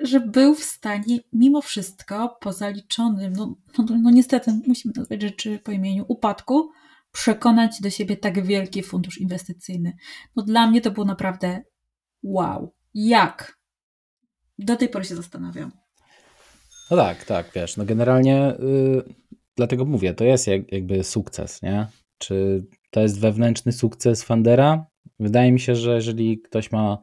że 0.00 0.20
był 0.20 0.54
w 0.54 0.64
stanie 0.64 1.18
mimo 1.32 1.62
wszystko 1.62 2.36
po 2.40 2.52
zaliczonym, 2.52 3.32
no, 3.32 3.56
no, 3.78 3.84
no 4.02 4.10
niestety 4.10 4.60
musimy 4.66 4.94
nazwać 4.96 5.22
rzeczy 5.22 5.58
po 5.58 5.72
imieniu, 5.72 6.04
upadku, 6.08 6.70
przekonać 7.12 7.80
do 7.80 7.90
siebie 7.90 8.16
tak 8.16 8.46
wielki 8.46 8.82
fundusz 8.82 9.18
inwestycyjny. 9.18 9.96
No 10.36 10.42
dla 10.42 10.66
mnie 10.66 10.80
to 10.80 10.90
było 10.90 11.06
naprawdę 11.06 11.62
wow. 12.22 12.74
Jak? 12.94 13.58
Do 14.58 14.76
tej 14.76 14.88
pory 14.88 15.04
się 15.04 15.16
zastanawiam. 15.16 15.72
No 16.90 16.96
tak, 16.96 17.24
tak, 17.24 17.50
wiesz, 17.54 17.76
no 17.76 17.84
generalnie 17.84 18.54
yy, 18.58 19.14
dlatego 19.56 19.84
mówię, 19.84 20.14
to 20.14 20.24
jest 20.24 20.46
jak, 20.46 20.72
jakby 20.72 21.04
sukces, 21.04 21.62
nie? 21.62 21.86
Czy 22.18 22.66
to 22.90 23.00
jest 23.00 23.20
wewnętrzny 23.20 23.72
sukces 23.72 24.22
Fandera? 24.22 24.86
Wydaje 25.20 25.52
mi 25.52 25.60
się, 25.60 25.74
że 25.74 25.94
jeżeli 25.94 26.40
ktoś 26.40 26.72
ma 26.72 26.98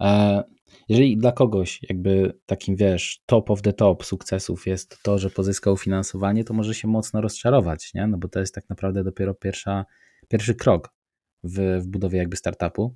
e, 0.00 0.42
jeżeli 0.88 1.16
dla 1.16 1.32
kogoś 1.32 1.80
jakby 1.88 2.38
takim, 2.46 2.76
wiesz, 2.76 3.22
top 3.26 3.50
of 3.50 3.62
the 3.62 3.72
top 3.72 4.04
sukcesów 4.04 4.66
jest 4.66 5.02
to, 5.02 5.18
że 5.18 5.30
pozyskał 5.30 5.76
finansowanie, 5.76 6.44
to 6.44 6.54
może 6.54 6.74
się 6.74 6.88
mocno 6.88 7.20
rozczarować, 7.20 7.94
nie? 7.94 8.06
No 8.06 8.18
bo 8.18 8.28
to 8.28 8.40
jest 8.40 8.54
tak 8.54 8.68
naprawdę 8.68 9.04
dopiero 9.04 9.34
pierwsza, 9.34 9.84
pierwszy 10.28 10.54
krok 10.54 10.94
w, 11.44 11.80
w 11.82 11.86
budowie 11.86 12.18
jakby 12.18 12.36
startupu. 12.36 12.94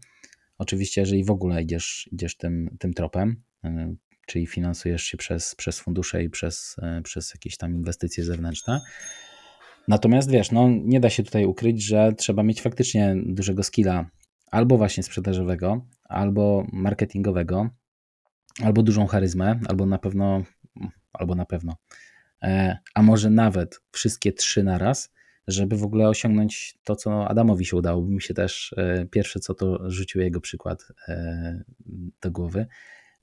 Oczywiście, 0.59 1.01
jeżeli 1.01 1.25
w 1.25 1.31
ogóle 1.31 1.63
idziesz, 1.63 2.09
idziesz 2.13 2.37
tym, 2.37 2.77
tym 2.79 2.95
tropem, 2.95 3.37
y, 3.65 3.97
czyli 4.27 4.47
finansujesz 4.47 5.03
się 5.03 5.17
przez, 5.17 5.55
przez 5.55 5.81
fundusze 5.81 6.25
i 6.25 6.31
przez, 6.31 6.77
y, 6.99 7.03
przez 7.03 7.35
jakieś 7.35 7.57
tam 7.57 7.75
inwestycje 7.75 8.25
zewnętrzne. 8.25 8.81
Natomiast 9.89 10.31
wiesz, 10.31 10.51
no 10.51 10.69
nie 10.69 11.01
da 11.01 11.11
się 11.11 11.23
tutaj 11.23 11.45
ukryć, 11.45 11.83
że 11.83 12.13
trzeba 12.13 12.43
mieć 12.43 12.63
faktycznie 12.63 13.17
dużego 13.27 13.63
skilla 13.63 14.11
albo 14.55 14.77
właśnie 14.79 15.03
sprzedażowego, 15.03 15.87
albo 16.05 16.67
marketingowego, 16.73 17.71
albo 18.63 18.83
dużą 18.83 19.07
charyzmę, 19.07 19.61
albo 19.69 19.87
na 19.87 19.99
pewno, 19.99 20.43
albo 21.13 21.35
na 21.35 21.45
pewno, 21.45 21.77
e, 22.43 22.79
a 22.95 23.03
może 23.03 23.31
nawet 23.31 23.81
wszystkie 23.93 24.33
trzy 24.33 24.63
naraz, 24.63 25.13
żeby 25.47 25.77
w 25.77 25.85
ogóle 25.85 26.09
osiągnąć 26.09 26.79
to, 26.85 26.97
co 26.97 27.29
Adamowi 27.29 27.65
się 27.65 27.77
udało. 27.77 28.07
Mi 28.07 28.23
się 28.23 28.35
też 28.35 28.75
e, 28.77 29.07
pierwsze, 29.07 29.41
co 29.41 29.55
to 29.55 29.91
rzucił 29.91 30.21
jego 30.21 30.41
przykład 30.41 30.87
e, 31.09 31.65
do 32.21 32.31
głowy. 32.31 32.67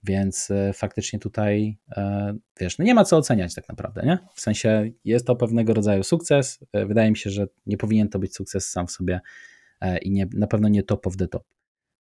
Więc 0.04 0.50
faktycznie 0.74 1.20
tutaj, 1.20 1.78
wiesz, 2.60 2.78
no 2.78 2.86
nie 2.86 2.94
ma 2.94 3.04
co 3.04 3.18
oceniać 3.18 3.56
tak 3.56 3.70
naprawdę, 3.70 4.02
nie? 4.06 4.18
W 4.36 4.42
sensie 4.42 4.92
jest 5.06 5.28
to 5.28 5.36
pewnego 5.36 5.74
rodzaju 5.74 6.04
sukces. 6.04 6.60
Wydaje 6.74 7.12
mi 7.12 7.18
się, 7.18 7.30
że 7.30 7.48
nie 7.66 7.78
powinien 7.78 8.10
to 8.10 8.20
być 8.20 8.36
sukces 8.36 8.70
sam 8.70 8.88
w 8.88 8.92
sobie 8.92 9.22
i 10.02 10.12
nie, 10.12 10.28
na 10.34 10.48
pewno 10.48 10.68
nie 10.68 10.84
top 10.84 11.08
of 11.08 11.18
the 11.18 11.28
top, 11.28 11.44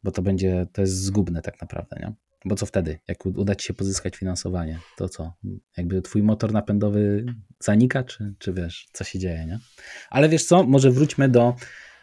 bo 0.03 0.11
to 0.11 0.21
będzie, 0.21 0.67
to 0.73 0.81
jest 0.81 1.03
zgubne 1.03 1.41
tak 1.41 1.61
naprawdę, 1.61 1.97
nie? 1.99 2.13
Bo 2.45 2.55
co 2.55 2.65
wtedy? 2.65 2.99
Jak 3.07 3.25
uda 3.25 3.55
ci 3.55 3.67
się 3.67 3.73
pozyskać 3.73 4.15
finansowanie, 4.15 4.79
to 4.97 5.09
co? 5.09 5.33
Jakby 5.77 6.01
twój 6.01 6.23
motor 6.23 6.51
napędowy 6.51 7.25
zanika, 7.59 8.03
czy, 8.03 8.33
czy 8.39 8.53
wiesz, 8.53 8.87
co 8.93 9.03
się 9.03 9.19
dzieje, 9.19 9.45
nie? 9.45 9.59
Ale 10.09 10.29
wiesz 10.29 10.45
co, 10.45 10.63
może 10.63 10.91
wróćmy 10.91 11.29
do, 11.29 11.55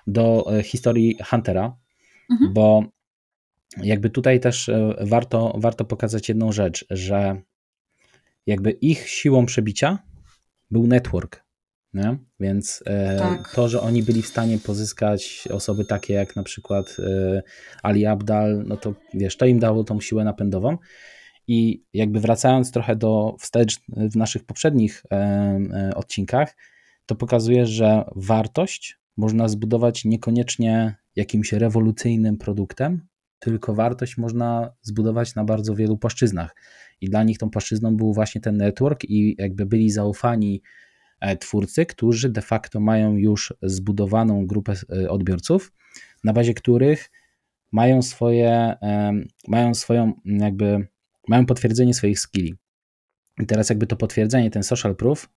do 0.06 0.58
e, 0.58 0.62
historii 0.62 1.18
Huntera, 1.30 1.76
mhm. 2.30 2.52
bo 2.52 2.84
jakby 3.82 4.10
tutaj 4.10 4.40
też 4.40 4.68
e, 4.68 4.94
warto, 5.00 5.54
warto 5.58 5.84
pokazać 5.84 6.28
jedną 6.28 6.52
rzecz, 6.52 6.86
że 6.90 7.42
jakby 8.46 8.70
ich 8.70 9.08
siłą 9.08 9.46
przebicia 9.46 9.98
był 10.70 10.86
network, 10.86 11.44
nie? 11.94 12.18
Więc 12.40 12.82
e, 12.86 13.18
tak. 13.18 13.54
to, 13.54 13.68
że 13.68 13.80
oni 13.80 14.02
byli 14.02 14.22
w 14.22 14.26
stanie 14.26 14.58
pozyskać 14.58 15.48
osoby 15.50 15.84
takie 15.84 16.14
jak 16.14 16.36
na 16.36 16.42
przykład 16.42 16.96
e, 16.98 17.42
Ali 17.82 18.06
Abdal, 18.06 18.64
no 18.66 18.76
to 18.76 18.94
wiesz, 19.14 19.36
to 19.36 19.46
im 19.46 19.58
dało 19.58 19.84
tą 19.84 20.00
siłę 20.00 20.24
napędową. 20.24 20.78
I 21.46 21.84
jakby 21.92 22.20
wracając 22.20 22.72
trochę 22.72 22.96
do 22.96 23.36
wstecz 23.38 23.80
w 23.88 24.16
naszych 24.16 24.44
poprzednich 24.44 25.02
e, 25.12 25.90
odcinkach, 25.94 26.56
to 27.06 27.14
pokazuje, 27.14 27.66
że 27.66 28.04
wartość 28.16 28.98
można 29.16 29.48
zbudować 29.48 30.04
niekoniecznie 30.04 30.96
jakimś 31.16 31.52
rewolucyjnym 31.52 32.38
produktem, 32.38 33.06
tylko 33.38 33.74
wartość 33.74 34.18
można 34.18 34.72
zbudować 34.82 35.34
na 35.34 35.44
bardzo 35.44 35.74
wielu 35.74 35.98
płaszczyznach. 35.98 36.54
I 37.00 37.10
dla 37.10 37.22
nich 37.24 37.38
tą 37.38 37.50
płaszczyzną 37.50 37.96
był 37.96 38.12
właśnie 38.12 38.40
ten 38.40 38.56
network 38.56 39.04
i 39.04 39.36
jakby 39.38 39.66
byli 39.66 39.90
zaufani 39.90 40.62
twórcy, 41.40 41.86
którzy 41.86 42.28
de 42.28 42.42
facto 42.42 42.80
mają 42.80 43.16
już 43.16 43.54
zbudowaną 43.62 44.46
grupę 44.46 44.74
e, 45.02 45.10
odbiorców, 45.10 45.72
na 46.24 46.32
bazie 46.32 46.54
których 46.54 47.10
mają 47.72 48.02
swoje, 48.02 48.50
e, 48.82 49.12
mają 49.48 49.74
swoją 49.74 50.12
jakby, 50.24 50.86
mają 51.28 51.46
potwierdzenie 51.46 51.94
swoich 51.94 52.20
skilli. 52.20 52.54
I 53.40 53.46
teraz 53.46 53.70
jakby 53.70 53.86
to 53.86 53.96
potwierdzenie, 53.96 54.50
ten 54.50 54.62
social 54.62 54.96
proof 54.96 55.28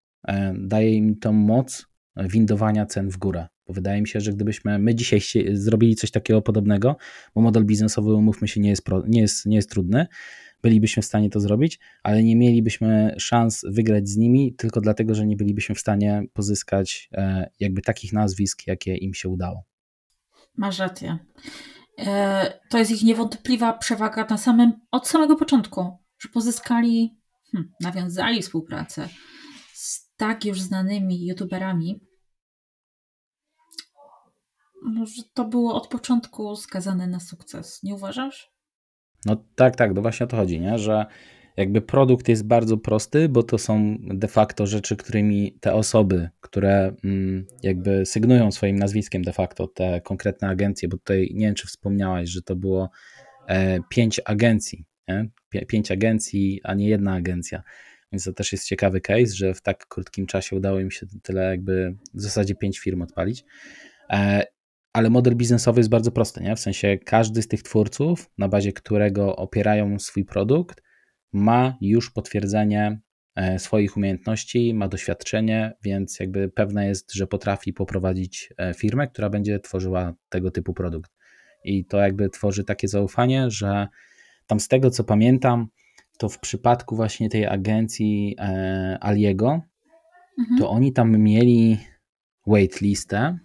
daje 0.54 0.94
im 0.94 1.20
tą 1.20 1.34
moc 1.34 1.88
windowania 2.18 2.86
cen 2.86 3.10
w 3.10 3.18
górę. 3.18 3.48
Bo 3.68 3.74
wydaje 3.74 4.02
mi 4.02 4.08
się, 4.08 4.20
że 4.20 4.34
gdybyśmy 4.34 4.80
my 4.80 4.96
dzisiaj 4.96 5.22
zrobili 5.54 5.96
coś 5.96 6.12
takiego 6.12 6.42
podobnego, 6.42 6.96
bo 7.36 7.42
model 7.42 7.66
biznesowy, 7.66 8.14
umówmy 8.14 8.48
się, 8.48 8.62
nie 8.62 8.70
jest, 8.70 8.86
pro, 8.86 9.04
nie 9.08 9.22
jest, 9.22 9.46
nie 9.46 9.56
jest 9.56 9.70
trudny, 9.70 10.08
bylibyśmy 10.62 11.04
w 11.04 11.06
stanie 11.06 11.30
to 11.30 11.40
zrobić, 11.40 11.80
ale 12.04 12.24
nie 12.24 12.36
mielibyśmy 12.36 13.16
szans 13.18 13.66
wygrać 13.70 14.10
z 14.10 14.18
nimi 14.18 14.56
tylko 14.56 14.82
dlatego, 14.82 15.16
że 15.16 15.26
nie 15.26 15.36
bylibyśmy 15.36 15.76
w 15.76 15.80
stanie 15.80 16.24
pozyskać 16.34 17.10
e, 17.12 17.50
jakby 17.60 17.82
takich 17.82 18.14
nazwisk, 18.14 18.68
jakie 18.68 18.96
im 18.96 19.14
się 19.14 19.30
udało. 19.30 19.64
Masz 20.58 20.80
rację. 20.80 21.18
e, 21.98 22.60
to 22.70 22.78
jest 22.78 22.92
ich 22.92 23.04
niewątpliwa 23.04 23.74
przewaga 23.74 24.26
na 24.30 24.38
samym, 24.38 24.74
od 24.92 25.08
samego 25.08 25.36
początku, 25.36 25.98
że 26.20 26.30
pozyskali, 26.30 27.18
hmm, 27.52 27.72
nawiązali 27.80 28.42
współpracę 28.42 29.10
z 29.74 30.16
tak 30.16 30.46
już 30.46 30.62
znanymi 30.62 31.28
youtuberami, 31.28 32.00
że 35.16 35.24
to 35.34 35.46
było 35.46 35.76
od 35.76 35.88
początku 35.88 36.56
skazane 36.56 37.08
na 37.08 37.20
sukces. 37.20 37.84
Nie 37.84 37.96
uważasz? 37.96 38.52
No 39.26 39.44
tak, 39.56 39.76
tak, 39.76 39.94
no 39.94 40.02
właśnie 40.02 40.24
o 40.24 40.28
to 40.28 40.38
chodzi, 40.38 40.60
nie? 40.60 40.80
że 40.80 41.06
jakby 41.58 41.82
produkt 41.82 42.30
jest 42.30 42.48
bardzo 42.48 42.78
prosty, 42.78 43.30
bo 43.30 43.44
to 43.44 43.58
są 43.58 43.98
de 44.02 44.28
facto 44.28 44.68
rzeczy, 44.68 44.96
którymi 44.96 45.58
te 45.60 45.74
osoby, 45.74 46.30
które 46.42 46.96
mm, 47.04 47.46
jakby 47.64 48.06
sygnują 48.06 48.52
swoim 48.52 48.80
nazwiskiem 48.80 49.22
de 49.22 49.34
facto 49.34 49.68
te 49.68 50.02
konkretne 50.02 50.48
agencje, 50.48 50.90
bo 50.90 50.98
tutaj 50.98 51.32
nie 51.34 51.46
wiem, 51.46 51.56
czy 51.56 51.68
wspomniałaś, 51.68 52.30
że 52.30 52.42
to 52.42 52.56
było 52.56 52.90
e, 53.48 53.80
pięć 53.90 54.22
agencji, 54.26 54.86
nie? 55.08 55.30
pięć 55.68 55.92
agencji, 55.92 56.62
a 56.64 56.74
nie 56.74 56.88
jedna 56.88 57.14
agencja. 57.14 57.64
Więc 58.12 58.24
to 58.24 58.34
też 58.34 58.52
jest 58.52 58.68
ciekawy 58.68 59.02
case, 59.02 59.36
że 59.36 59.54
w 59.54 59.62
tak 59.62 59.88
krótkim 59.88 60.26
czasie 60.26 60.56
udało 60.56 60.80
im 60.80 60.92
się 60.92 61.06
tyle 61.24 61.44
jakby 61.44 61.96
w 62.14 62.22
zasadzie 62.22 62.56
pięć 62.56 62.80
firm 62.80 63.02
odpalić. 63.02 63.46
Ale 64.94 65.10
model 65.10 65.36
biznesowy 65.36 65.80
jest 65.80 65.90
bardzo 65.90 66.12
prosty, 66.12 66.44
nie? 66.44 66.56
W 66.56 66.60
sensie 66.60 66.98
każdy 66.98 67.42
z 67.42 67.48
tych 67.48 67.64
twórców, 67.64 68.30
na 68.38 68.48
bazie 68.48 68.74
którego 68.74 69.36
opierają 69.36 70.00
swój 70.00 70.26
produkt, 70.26 70.84
ma 71.34 71.78
już 71.82 72.12
potwierdzenie 72.12 73.00
e, 73.36 73.60
swoich 73.60 73.98
umiejętności, 73.98 74.74
ma 74.74 74.88
doświadczenie, 74.88 75.74
więc 75.84 76.20
jakby 76.20 76.50
pewne 76.50 76.88
jest, 76.88 77.14
że 77.14 77.28
potrafi 77.28 77.74
poprowadzić 77.74 78.54
e, 78.58 78.74
firmę, 78.74 79.08
która 79.08 79.30
będzie 79.30 79.60
tworzyła 79.60 80.14
tego 80.30 80.52
typu 80.52 80.74
produkt. 80.74 81.12
I 81.64 81.86
to 81.86 81.98
jakby 81.98 82.30
tworzy 82.30 82.64
takie 82.64 82.88
zaufanie, 82.88 83.52
że 83.52 83.88
tam 84.48 84.60
z 84.60 84.68
tego 84.68 84.90
co 84.90 85.04
pamiętam, 85.04 85.68
to 86.18 86.30
w 86.30 86.40
przypadku 86.40 86.96
właśnie 86.96 87.30
tej 87.30 87.46
agencji 87.46 88.36
e, 88.40 88.98
Aliego, 89.02 89.62
mhm. 90.40 90.60
to 90.60 90.70
oni 90.70 90.94
tam 90.94 91.18
mieli 91.18 91.78
waitlistę, 92.48 93.38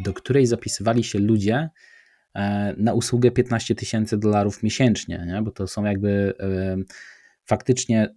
do 0.00 0.12
której 0.14 0.46
zapisywali 0.46 1.04
się 1.04 1.18
ludzie 1.18 1.68
na 2.76 2.92
usługę 2.92 3.30
15 3.30 3.74
tysięcy 3.74 4.18
dolarów 4.18 4.62
miesięcznie, 4.62 5.24
nie? 5.26 5.42
bo 5.42 5.50
to 5.50 5.66
są 5.66 5.84
jakby 5.84 6.34
faktycznie 7.44 8.14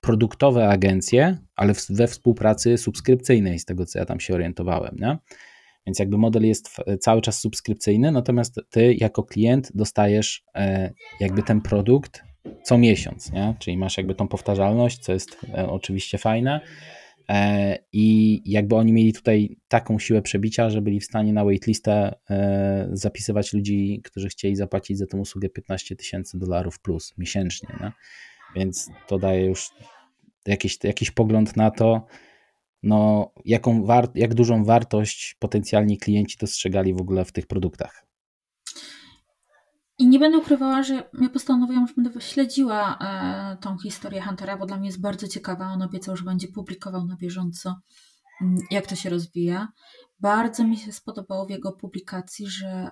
produktowe 0.00 0.68
agencje, 0.68 1.38
ale 1.56 1.72
we 1.90 2.06
współpracy 2.06 2.78
subskrypcyjnej, 2.78 3.58
z 3.58 3.64
tego 3.64 3.86
co 3.86 3.98
ja 3.98 4.04
tam 4.04 4.20
się 4.20 4.34
orientowałem. 4.34 4.96
Nie? 5.00 5.18
Więc 5.86 5.98
jakby 5.98 6.18
model 6.18 6.46
jest 6.46 6.76
cały 7.00 7.20
czas 7.20 7.40
subskrypcyjny, 7.40 8.12
natomiast 8.12 8.60
ty 8.70 8.94
jako 8.94 9.22
klient 9.22 9.70
dostajesz 9.74 10.44
e, 10.54 10.92
jakby 11.20 11.42
ten 11.42 11.60
produkt 11.60 12.22
co 12.62 12.78
miesiąc, 12.78 13.32
nie? 13.32 13.54
czyli 13.58 13.78
masz 13.78 13.96
jakby 13.96 14.14
tą 14.14 14.28
powtarzalność, 14.28 14.98
co 14.98 15.12
jest 15.12 15.36
e, 15.54 15.68
oczywiście 15.68 16.18
fajne. 16.18 16.60
E, 17.30 17.78
I 17.92 18.40
jakby 18.44 18.76
oni 18.76 18.92
mieli 18.92 19.12
tutaj 19.12 19.56
taką 19.68 19.98
siłę 19.98 20.22
przebicia, 20.22 20.70
że 20.70 20.82
byli 20.82 21.00
w 21.00 21.04
stanie 21.04 21.32
na 21.32 21.44
waitlistę 21.44 22.14
zapisywać 22.92 23.52
ludzi, 23.52 24.00
którzy 24.04 24.28
chcieli 24.28 24.56
zapłacić 24.56 24.98
za 24.98 25.06
tę 25.06 25.16
usługę 25.16 25.48
15 25.48 25.96
tysięcy 25.96 26.38
dolarów 26.38 26.80
plus 26.80 27.14
miesięcznie. 27.18 27.68
Nie? 27.80 27.92
Więc 28.56 28.90
to 29.08 29.18
daje 29.18 29.46
już 29.46 29.70
jakiś, 30.46 30.78
jakiś 30.84 31.10
pogląd 31.10 31.56
na 31.56 31.70
to, 31.70 32.06
no, 32.82 33.32
jaką 33.44 33.86
jak 34.14 34.34
dużą 34.34 34.64
wartość 34.64 35.36
potencjalni 35.38 35.98
klienci 35.98 36.36
dostrzegali 36.40 36.94
w 36.94 37.00
ogóle 37.00 37.24
w 37.24 37.32
tych 37.32 37.46
produktach. 37.46 38.06
I 40.00 40.08
nie 40.08 40.18
będę 40.18 40.38
ukrywała, 40.38 40.82
że 40.82 41.10
ja 41.20 41.28
postanowiłam, 41.32 41.86
że 41.86 41.94
będę 41.96 42.20
śledziła 42.20 42.98
e, 42.98 43.56
tą 43.56 43.78
historię 43.78 44.22
Huntera, 44.22 44.56
bo 44.56 44.66
dla 44.66 44.76
mnie 44.76 44.86
jest 44.86 45.00
bardzo 45.00 45.28
ciekawa. 45.28 45.66
On 45.66 45.82
obiecał, 45.82 46.16
że 46.16 46.24
będzie 46.24 46.48
publikował 46.48 47.06
na 47.06 47.16
bieżąco, 47.16 47.80
mm, 48.42 48.56
jak 48.70 48.86
to 48.86 48.96
się 48.96 49.10
rozwija. 49.10 49.68
Bardzo 50.20 50.64
mi 50.64 50.76
się 50.76 50.92
spodobało 50.92 51.46
w 51.46 51.50
jego 51.50 51.72
publikacji, 51.72 52.46
że 52.46 52.90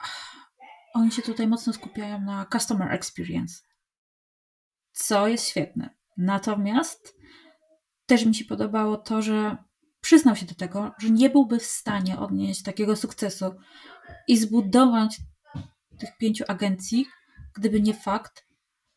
oni 0.94 1.12
się 1.12 1.22
tutaj 1.22 1.48
mocno 1.48 1.72
skupiają 1.72 2.20
na 2.20 2.46
customer 2.52 2.92
experience 2.92 3.66
co 4.96 5.28
jest 5.28 5.48
świetne. 5.48 5.90
Natomiast 6.16 7.16
też 8.06 8.24
mi 8.24 8.34
się 8.34 8.44
podobało 8.44 8.96
to, 8.96 9.22
że 9.22 9.56
przyznał 10.00 10.36
się 10.36 10.46
do 10.46 10.54
tego, 10.54 10.92
że 10.98 11.10
nie 11.10 11.30
byłby 11.30 11.58
w 11.58 11.62
stanie 11.62 12.18
odnieść 12.18 12.62
takiego 12.62 12.96
sukcesu 12.96 13.54
i 14.28 14.38
zbudować 14.38 15.20
tych 15.96 16.16
pięciu 16.16 16.44
agencji, 16.48 17.06
gdyby 17.54 17.80
nie 17.80 17.94
fakt, 17.94 18.46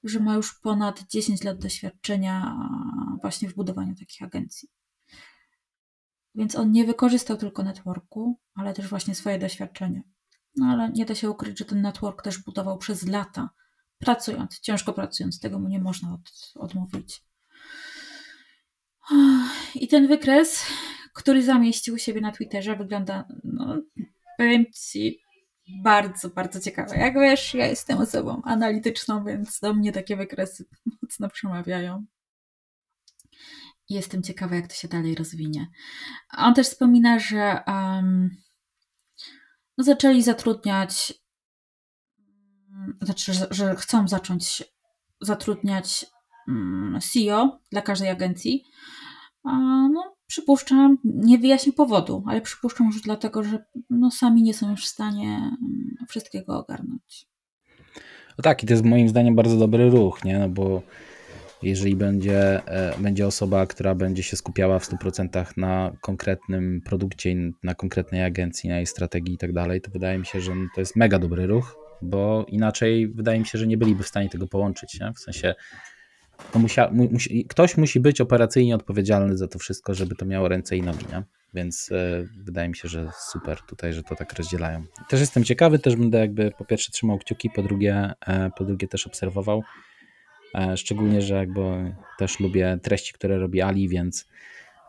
że 0.04 0.20
ma 0.20 0.36
już 0.36 0.60
ponad 0.60 1.04
10 1.10 1.44
lat 1.44 1.58
doświadczenia 1.58 2.58
właśnie 3.22 3.50
w 3.50 3.56
budowaniu 3.56 3.96
takich 3.96 4.24
agencji. 4.24 4.70
Więc 6.36 6.56
on 6.56 6.72
nie 6.72 6.86
wykorzystał 6.86 7.38
tylko 7.38 7.64
networku, 7.64 8.40
ale 8.56 8.74
też 8.74 8.88
właśnie 8.88 9.16
swoje 9.16 9.40
doświadczenie. 9.40 10.04
No 10.56 10.66
ale 10.66 10.90
nie 10.90 11.06
da 11.06 11.16
się 11.16 11.30
ukryć, 11.30 11.60
że 11.60 11.66
ten 11.66 11.82
network 11.82 12.22
też 12.22 12.44
budował 12.44 12.78
przez 12.78 13.08
lata 13.08 13.50
pracując, 14.00 14.60
ciężko 14.60 14.94
pracując, 14.94 15.40
tego 15.40 15.60
mu 15.60 15.68
nie 15.68 15.80
można 15.80 16.14
od, 16.14 16.54
odmówić. 16.56 17.24
I 19.76 19.88
ten 19.88 20.08
wykres, 20.08 20.66
który 21.14 21.44
zamieścił 21.44 21.98
siebie 21.98 22.22
na 22.22 22.32
Twitterze, 22.32 22.76
wygląda, 22.76 23.28
no, 23.44 23.82
powiem 24.38 24.66
ci, 24.76 25.20
bardzo, 25.84 26.30
bardzo 26.30 26.60
ciekawe. 26.60 26.98
Jak 26.98 27.14
wiesz, 27.14 27.54
ja 27.54 27.68
jestem 27.68 27.98
osobą 27.98 28.42
analityczną, 28.46 29.26
więc 29.26 29.60
do 29.60 29.74
mnie 29.74 29.92
takie 29.92 30.18
wykresy 30.18 30.66
mocno 31.02 31.30
przemawiają. 31.30 32.06
Jestem 33.90 34.24
ciekawa, 34.24 34.56
jak 34.56 34.68
to 34.68 34.74
się 34.74 34.88
dalej 34.88 35.16
rozwinie. 35.16 35.68
On 36.38 36.54
też 36.54 36.68
wspomina, 36.68 37.20
że 37.20 37.64
um, 37.68 38.30
no, 39.78 39.84
zaczęli 39.84 40.24
zatrudniać 40.24 41.14
znaczy, 43.02 43.34
że, 43.34 43.48
że 43.52 43.76
chcą 43.76 44.08
zacząć 44.08 44.64
zatrudniać 45.22 46.06
mm, 46.48 47.00
CEO 47.02 47.60
dla 47.72 47.82
każdej 47.82 48.10
agencji. 48.10 48.64
No, 49.44 50.16
przypuszczam, 50.30 50.98
nie 51.04 51.38
wyjaśnię 51.38 51.74
powodu, 51.74 52.24
ale 52.28 52.42
przypuszczam, 52.42 52.92
że 52.92 53.00
dlatego, 53.00 53.44
że 53.44 53.66
no, 53.90 54.12
sami 54.12 54.44
nie 54.44 54.54
są 54.54 54.72
już 54.72 54.86
w 54.86 54.90
stanie 54.90 55.28
mm, 55.28 55.96
wszystkiego 56.10 56.60
ogarnąć. 56.60 57.28
No 58.38 58.42
tak, 58.44 58.64
i 58.64 58.68
to 58.68 58.74
jest 58.74 58.86
moim 58.86 59.10
zdaniem 59.10 59.36
bardzo 59.36 59.58
dobry 59.58 59.90
ruch, 59.90 60.24
nie? 60.24 60.40
No 60.40 60.50
bo 60.50 60.82
jeżeli 61.64 61.96
będzie, 61.96 62.68
e, 62.68 63.00
będzie 63.00 63.28
osoba, 63.28 63.66
która 63.66 63.96
będzie 63.96 64.24
się 64.24 64.38
skupiała 64.38 64.80
w 64.80 64.86
100% 64.86 65.58
na 65.58 65.92
konkretnym 66.02 66.82
produkcie, 66.86 67.36
na 67.64 67.76
konkretnej 67.76 68.24
agencji, 68.24 68.70
na 68.70 68.78
jej 68.78 68.86
strategii 68.86 69.36
i 69.36 69.38
tak 69.38 69.54
dalej, 69.54 69.82
to 69.82 69.92
wydaje 69.92 70.18
mi 70.18 70.26
się, 70.26 70.42
że 70.42 70.52
to 70.76 70.82
jest 70.82 70.96
mega 70.96 71.20
dobry 71.20 71.48
ruch 71.48 71.90
bo 72.02 72.46
inaczej 72.48 73.08
wydaje 73.08 73.40
mi 73.40 73.46
się, 73.46 73.58
że 73.58 73.68
nie 73.68 73.78
byliby 73.78 74.04
w 74.04 74.08
stanie 74.08 74.30
tego 74.30 74.48
połączyć. 74.48 75.00
Nie? 75.00 75.14
W 75.14 75.20
sensie 75.20 75.56
no 76.56 76.60
musia, 76.60 76.90
musi, 76.92 77.46
ktoś 77.46 77.78
musi 77.78 78.00
być 78.00 78.22
operacyjnie 78.22 78.76
odpowiedzialny 78.76 79.38
za 79.38 79.48
to 79.48 79.60
wszystko, 79.60 79.94
żeby 79.94 80.16
to 80.16 80.26
miało 80.26 80.48
ręce 80.48 80.78
i 80.78 80.82
nogi. 80.82 81.06
Nie? 81.12 81.24
Więc 81.54 81.92
e, 81.92 82.28
wydaje 82.38 82.70
mi 82.70 82.76
się, 82.76 82.88
że 82.88 83.12
super 83.30 83.62
tutaj, 83.62 83.94
że 83.94 84.04
to 84.04 84.16
tak 84.16 84.34
rozdzielają. 84.34 84.84
Też 85.10 85.20
jestem 85.20 85.44
ciekawy, 85.44 85.80
też 85.80 85.96
będę 85.96 86.20
jakby 86.20 86.52
po 86.58 86.66
pierwsze 86.66 86.92
trzymał 86.92 87.18
kciuki, 87.18 87.50
po 87.50 87.64
drugie, 87.64 88.14
e, 88.28 88.52
po 88.58 88.64
drugie 88.64 88.88
też 88.88 89.08
obserwował. 89.08 89.64
E, 90.56 90.78
szczególnie, 90.78 91.22
że 91.22 91.36
jakby 91.36 91.96
też 92.18 92.40
lubię 92.40 92.80
treści, 92.82 93.14
które 93.14 93.38
robi 93.38 93.62
Ali, 93.62 93.90
więc 93.90 94.28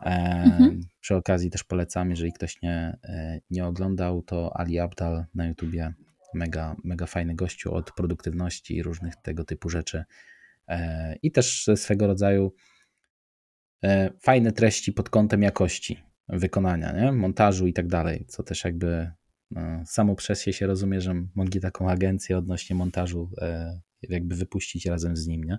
e, 0.02 0.06
mhm. 0.44 0.80
przy 1.00 1.16
okazji 1.16 1.50
też 1.50 1.64
polecam, 1.64 2.10
jeżeli 2.10 2.32
ktoś 2.32 2.62
nie, 2.62 2.98
e, 3.04 3.40
nie 3.50 3.66
oglądał, 3.66 4.22
to 4.22 4.56
Ali 4.56 4.78
Abdal 4.78 5.24
na 5.34 5.46
YouTubie 5.46 5.94
mega, 6.34 6.76
mega 6.84 7.06
fajny 7.06 7.34
gościu 7.34 7.74
od 7.74 7.92
produktywności 7.92 8.76
i 8.76 8.82
różnych 8.82 9.16
tego 9.16 9.44
typu 9.44 9.70
rzeczy. 9.70 10.04
E, 10.70 11.16
I 11.22 11.33
też 11.33 11.70
swego 11.76 12.06
rodzaju 12.06 12.52
e, 13.85 14.11
fajne 14.20 14.52
treści 14.52 14.92
pod 14.92 15.11
kątem 15.11 15.42
jakości 15.42 16.02
wykonania, 16.28 16.92
nie? 16.92 17.12
montażu 17.12 17.66
i 17.66 17.72
tak 17.72 17.87
dalej, 17.87 18.24
co 18.28 18.42
też 18.42 18.64
jakby 18.64 19.11
no, 19.50 19.61
samo 19.87 20.14
przez 20.14 20.42
się 20.42 20.52
się 20.52 20.66
rozumie, 20.66 21.00
że 21.00 21.14
mogli 21.35 21.61
taką 21.61 21.90
agencję 21.90 22.38
odnośnie 22.38 22.76
montażu 22.76 23.30
e, 23.38 23.80
jakby 24.02 24.35
wypuścić 24.35 24.87
razem 24.87 25.16
z 25.16 25.26
nim, 25.26 25.44
nie? 25.44 25.59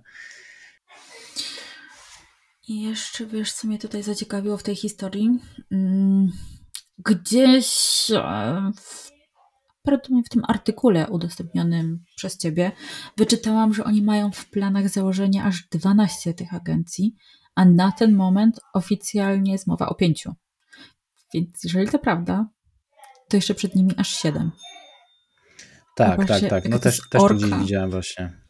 I 2.68 2.82
jeszcze 2.82 3.26
wiesz, 3.26 3.52
co 3.52 3.68
mnie 3.68 3.78
tutaj 3.78 4.02
zaciekawiło 4.02 4.56
w 4.56 4.62
tej 4.62 4.76
historii? 4.76 5.38
Mm, 5.70 6.32
gdzieś 6.98 7.66
w 8.76 9.11
prawdopodobnie 9.82 10.22
w 10.22 10.28
tym 10.28 10.42
artykule 10.48 11.08
udostępnionym 11.08 12.04
przez 12.16 12.38
Ciebie 12.38 12.72
wyczytałam, 13.16 13.74
że 13.74 13.84
oni 13.84 14.02
mają 14.02 14.32
w 14.32 14.50
planach 14.50 14.88
założenie 14.88 15.44
aż 15.44 15.68
12 15.68 16.34
tych 16.34 16.54
agencji, 16.54 17.14
a 17.54 17.64
na 17.64 17.92
ten 17.92 18.12
moment 18.14 18.60
oficjalnie 18.74 19.52
jest 19.52 19.66
mowa 19.66 19.88
o 19.88 19.94
pięciu. 19.94 20.34
Więc 21.34 21.64
jeżeli 21.64 21.88
to 21.88 21.98
prawda, 21.98 22.46
to 23.28 23.36
jeszcze 23.36 23.54
przed 23.54 23.74
nimi 23.74 23.92
aż 23.96 24.08
7. 24.08 24.50
Tak, 25.96 26.26
tak, 26.26 26.48
tak. 26.50 26.68
No 26.68 26.78
też, 26.78 27.00
też 27.10 27.22
to 27.22 27.34
gdzieś 27.34 27.50
widziałem 27.50 27.90
właśnie. 27.90 28.42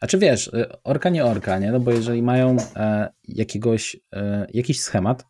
A 0.00 0.06
czy 0.06 0.18
wiesz, 0.18 0.46
y, 0.46 0.82
orka 0.84 1.08
nie 1.08 1.24
orka, 1.24 1.58
nie? 1.58 1.72
No 1.72 1.80
bo 1.80 1.90
jeżeli 1.90 2.22
mają 2.22 2.56
e, 2.76 3.12
jakiegoś, 3.24 3.96
e, 4.12 4.46
jakiś 4.54 4.80
schemat, 4.80 5.24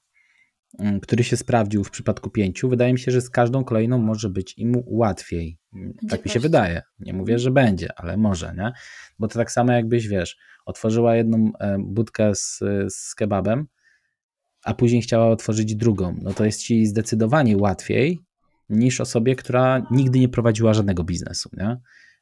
który 1.02 1.24
się 1.24 1.37
sprawdził 1.37 1.85
w 1.85 1.90
przypadku 1.90 2.31
pięciu, 2.31 2.68
wydaje 2.68 2.92
mi 2.92 2.98
się, 2.98 3.12
że 3.12 3.20
z 3.20 3.31
każdą 3.31 3.64
kolejną 3.64 3.98
może 3.98 4.31
być 4.31 4.59
im 4.59 4.83
łatwiej. 4.87 5.59
Będzie 5.72 6.09
tak 6.09 6.24
mi 6.24 6.31
się 6.31 6.40
wydaje. 6.40 6.83
Nie 6.98 7.12
mówię, 7.12 7.38
że 7.38 7.50
będzie, 7.50 7.88
ale 7.96 8.16
może, 8.16 8.54
nie? 8.57 8.72
Bo 9.18 9.28
to 9.28 9.35
tak 9.38 9.52
samo 9.52 9.72
jakbyś, 9.72 10.09
wiesz, 10.09 10.37
otworzyła 10.66 11.16
jedną 11.16 11.52
e, 11.61 11.76
budkę 11.81 12.35
z, 12.35 12.61
z 12.88 13.14
kebabem, 13.14 13.66
a 14.64 14.74
później 14.74 15.02
chciała 15.02 15.31
otworzyć 15.31 15.74
drugą. 15.74 16.16
No 16.22 16.33
to 16.33 16.44
jest 16.44 16.62
ci 16.62 16.87
zdecydowanie 16.87 17.57
łatwiej 17.57 18.18
niż 18.68 19.00
osobie, 19.00 19.37
która 19.37 19.87
nigdy 19.90 20.18
nie 20.18 20.28
prowadziła 20.28 20.74
żadnego 20.74 21.04
biznesu, 21.04 21.50
nie? 21.57 21.76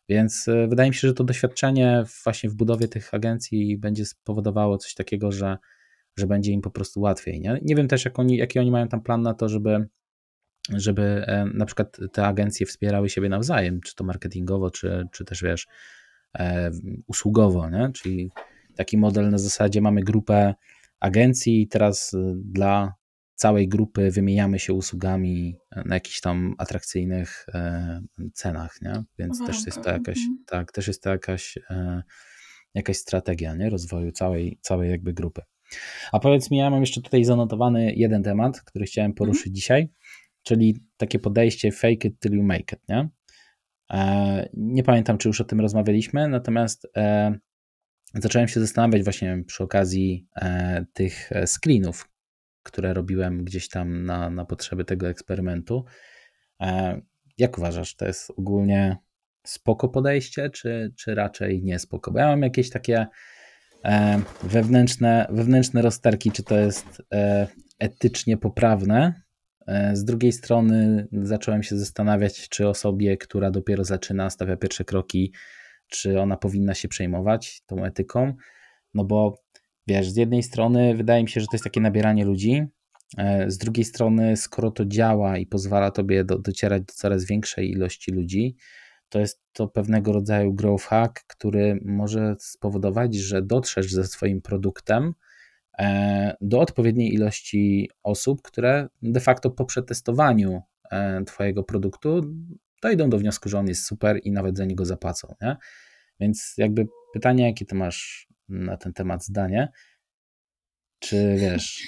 Więc 0.09 0.49
e, 0.49 0.69
wydaje 0.69 0.91
mi 0.91 0.95
się, 0.95 1.09
że 1.09 1.15
to 1.15 1.25
doświadczenie 1.25 2.05
właśnie 2.25 2.51
w 2.51 2.55
budowie 2.55 2.89
tych 2.89 3.15
agencji 3.15 3.79
będzie 3.79 4.07
spowodowało 4.07 4.79
coś 4.79 4.95
takiego, 4.95 5.33
że, 5.33 5.57
że 6.17 6.27
będzie 6.27 6.53
im 6.53 6.61
po 6.61 6.71
prostu 6.71 7.01
łatwiej. 7.01 7.41
Nie, 7.41 7.61
nie 7.63 7.75
wiem 7.75 7.89
też, 7.89 8.05
jak 8.05 8.19
oni, 8.19 8.37
jaki 8.37 8.59
oni 8.59 8.71
mają 8.71 8.89
tam 8.89 9.01
plan 9.01 9.23
na 9.23 9.35
to, 9.35 9.49
żeby, 9.49 9.87
żeby 10.69 11.03
e, 11.03 11.45
na 11.55 11.67
przykład 11.67 11.99
te 12.13 12.27
agencje 12.27 12.67
wspierały 12.67 13.09
siebie 13.09 13.29
nawzajem, 13.29 13.81
czy 13.81 13.95
to 13.95 14.05
marketingowo, 14.05 14.71
czy, 14.71 15.07
czy 15.13 15.25
też 15.25 15.43
wiesz, 15.43 15.67
e, 16.39 16.71
usługowo, 17.07 17.71
nie? 17.71 17.91
czyli 17.95 18.31
taki 18.77 18.99
model 18.99 19.31
na 19.31 19.39
zasadzie 19.39 19.81
mamy 19.81 20.03
grupę 20.03 20.55
agencji 21.01 21.63
i 21.63 21.69
teraz 21.69 22.17
dla 22.35 22.95
całej 23.37 23.69
grupy 23.69 24.11
wymieniamy 24.11 24.59
się 24.59 24.73
usługami 24.73 25.57
na 25.85 25.95
jakichś 25.95 26.21
tam 26.21 26.55
atrakcyjnych 26.59 27.47
e, 27.55 28.01
cenach, 28.35 28.83
nie? 28.83 29.05
Więc 29.19 29.47
też 29.47 29.67
jest 29.67 29.83
to 29.83 29.91
jakaś, 29.91 30.19
mhm. 30.19 30.45
tak, 30.47 30.73
też 30.73 30.87
jest 30.89 31.03
to 31.03 31.11
jakaś, 31.11 31.59
e, 31.71 32.03
jakaś 32.75 32.97
strategia, 32.97 33.55
nie? 33.55 33.71
Rozwoju 33.71 34.13
całej, 34.13 34.59
całej 34.63 34.91
jakby 34.91 35.13
grupy. 35.13 35.43
A 36.13 36.21
powiedz 36.21 36.51
mi, 36.51 36.59
ja 36.59 36.71
mam 36.71 36.81
jeszcze 36.81 37.03
tutaj 37.03 37.25
zanotowany 37.25 37.93
jeden 37.95 38.23
temat, 38.23 38.61
który 38.61 38.85
chciałem 38.85 39.11
mhm. 39.11 39.17
poruszyć 39.17 39.47
mhm. 39.47 39.55
dzisiaj, 39.55 39.89
czyli 40.43 40.81
takie 40.97 41.19
podejście 41.19 41.73
fake 41.73 42.09
it 42.09 42.21
till 42.21 42.33
you 42.33 42.43
make 42.43 42.73
it, 42.73 42.81
nie? 42.89 43.09
E, 43.93 44.49
nie 44.55 44.83
pamiętam, 44.83 45.19
czy 45.19 45.29
już 45.29 45.41
o 45.41 45.45
tym 45.45 45.61
rozmawialiśmy, 45.61 46.29
natomiast 46.29 46.87
zacząłem 48.15 48.49
się 48.49 48.61
zastanawiać 48.61 49.03
właśnie 49.03 49.45
przy 49.47 49.65
okazji 49.65 50.27
tych 50.93 51.31
screenów, 51.47 52.09
które 52.63 52.95
robiłem 52.95 53.45
gdzieś 53.45 53.69
tam 53.69 54.05
na, 54.05 54.31
na 54.31 54.45
potrzeby 54.45 54.85
tego 54.85 55.09
eksperymentu. 55.09 55.85
E, 56.61 57.01
jak 57.39 57.59
uważasz, 57.59 57.97
to 57.97 58.07
jest 58.07 58.31
ogólnie 58.31 58.97
spoko 59.47 59.89
podejście, 59.89 60.51
czy, 60.51 60.93
czy 60.97 61.15
raczej 61.15 61.63
nie 61.63 61.79
spoko? 61.79 62.11
Bo 62.11 62.19
ja 62.19 62.27
mam 62.27 62.43
jakieś 62.43 62.71
takie 62.71 62.97
e, 62.99 63.09
wewnętrzne, 64.43 65.27
wewnętrzne 65.31 65.83
rozterki, 65.83 66.33
czy 66.33 66.43
to 66.43 66.59
jest 66.59 67.03
e, 67.15 67.49
etycznie 67.79 68.37
poprawne. 68.37 69.23
Z 69.93 70.05
drugiej 70.05 70.33
strony 70.33 71.09
zacząłem 71.13 71.63
się 71.63 71.79
zastanawiać, 71.79 72.49
czy 72.49 72.69
osobie, 72.69 73.17
która 73.17 73.51
dopiero 73.51 73.85
zaczyna, 73.85 74.31
stawia 74.31 74.57
pierwsze 74.57 74.85
kroki, 74.85 75.33
czy 75.89 76.21
ona 76.21 76.37
powinna 76.37 76.75
się 76.75 76.89
przejmować 76.89 77.63
tą 77.67 77.85
etyką. 77.85 78.35
No 78.95 79.05
bo 79.05 79.43
wiesz, 79.87 80.11
z 80.11 80.17
jednej 80.17 80.43
strony 80.43 80.95
wydaje 80.97 81.23
mi 81.23 81.29
się, 81.29 81.41
że 81.41 81.47
to 81.47 81.55
jest 81.55 81.65
takie 81.65 81.81
nabieranie 81.81 82.25
ludzi, 82.25 82.67
e, 83.19 83.51
z 83.51 83.59
drugiej 83.59 83.85
strony, 83.85 84.37
skoro 84.37 84.71
to 84.71 84.85
działa 84.85 85.39
i 85.39 85.47
pozwala 85.47 85.91
tobie 85.91 86.25
do, 86.25 86.39
docierać 86.39 86.83
do 86.83 86.93
coraz 86.95 87.25
większej 87.25 87.71
ilości 87.71 88.13
ludzi, 88.13 88.57
to 89.09 89.19
jest 89.21 89.43
to 89.53 89.69
pewnego 89.69 90.13
rodzaju 90.13 90.55
growth 90.55 90.85
hack, 90.85 91.25
który 91.27 91.81
może 91.85 92.37
spowodować, 92.39 93.15
że 93.15 93.43
dotrzesz 93.43 93.93
ze 93.93 94.05
swoim 94.05 94.43
produktem 94.43 95.15
e, 95.79 96.37
do 96.41 96.61
odpowiedniej 96.61 97.15
ilości 97.15 97.91
osób, 98.03 98.43
które 98.43 98.89
de 99.03 99.21
facto 99.21 99.51
po 99.51 99.65
przetestowaniu 99.65 100.63
e, 100.91 101.25
Twojego 101.25 101.65
produktu 101.65 102.21
dojdą 102.83 103.11
do 103.11 103.19
wniosku, 103.19 103.49
że 103.49 103.59
on 103.59 103.69
jest 103.69 103.85
super 103.85 104.21
i 104.23 104.33
nawet 104.33 104.57
za 104.57 104.65
niego 104.65 104.85
zapłacą. 104.85 105.35
Nie? 105.43 105.57
Więc 106.21 106.55
jakby 106.57 106.87
pytanie, 107.13 107.47
jakie 107.47 107.65
ty 107.65 107.75
masz 107.75 108.29
na 108.49 108.77
ten 108.77 108.93
temat 108.93 109.25
zdanie. 109.25 109.69
Czy 110.99 111.37
wiesz? 111.39 111.83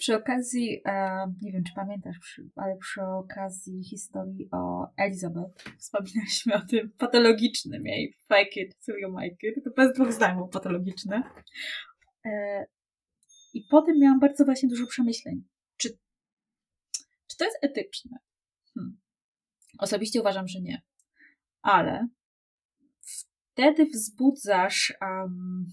Przy 0.00 0.16
okazji, 0.16 0.82
e, 0.84 1.26
nie 1.42 1.52
wiem 1.52 1.64
czy 1.64 1.74
pamiętasz, 1.74 2.40
ale 2.56 2.76
przy 2.76 3.02
okazji 3.02 3.84
historii 3.84 4.48
o 4.52 4.88
Elizabeth 4.96 5.64
wspominaliśmy 5.78 6.54
o 6.54 6.60
tym 6.60 6.92
patologicznym 6.98 7.86
jej 7.86 8.16
fake 8.28 8.60
it 8.60 8.78
till 8.84 8.94
you 9.02 9.12
make 9.12 9.42
it. 9.42 9.64
To 9.64 9.70
bez 9.70 9.92
dwóch 9.94 10.12
zdań 10.12 10.34
było 10.34 10.48
patologiczne. 10.48 11.22
E, 12.24 12.66
I 13.54 13.66
potem 13.70 13.98
miałam 13.98 14.20
bardzo 14.20 14.44
właśnie 14.44 14.68
dużo 14.68 14.86
przemyśleń. 14.86 15.44
Czy, 15.76 15.98
czy 17.26 17.36
to 17.36 17.44
jest 17.44 17.58
etyczne? 17.62 18.18
Hmm. 18.74 19.00
Osobiście 19.78 20.20
uważam, 20.20 20.48
że 20.48 20.60
nie. 20.60 20.82
Ale 21.62 22.08
wtedy 23.00 23.86
wzbudzasz 23.86 24.94
um, 25.00 25.66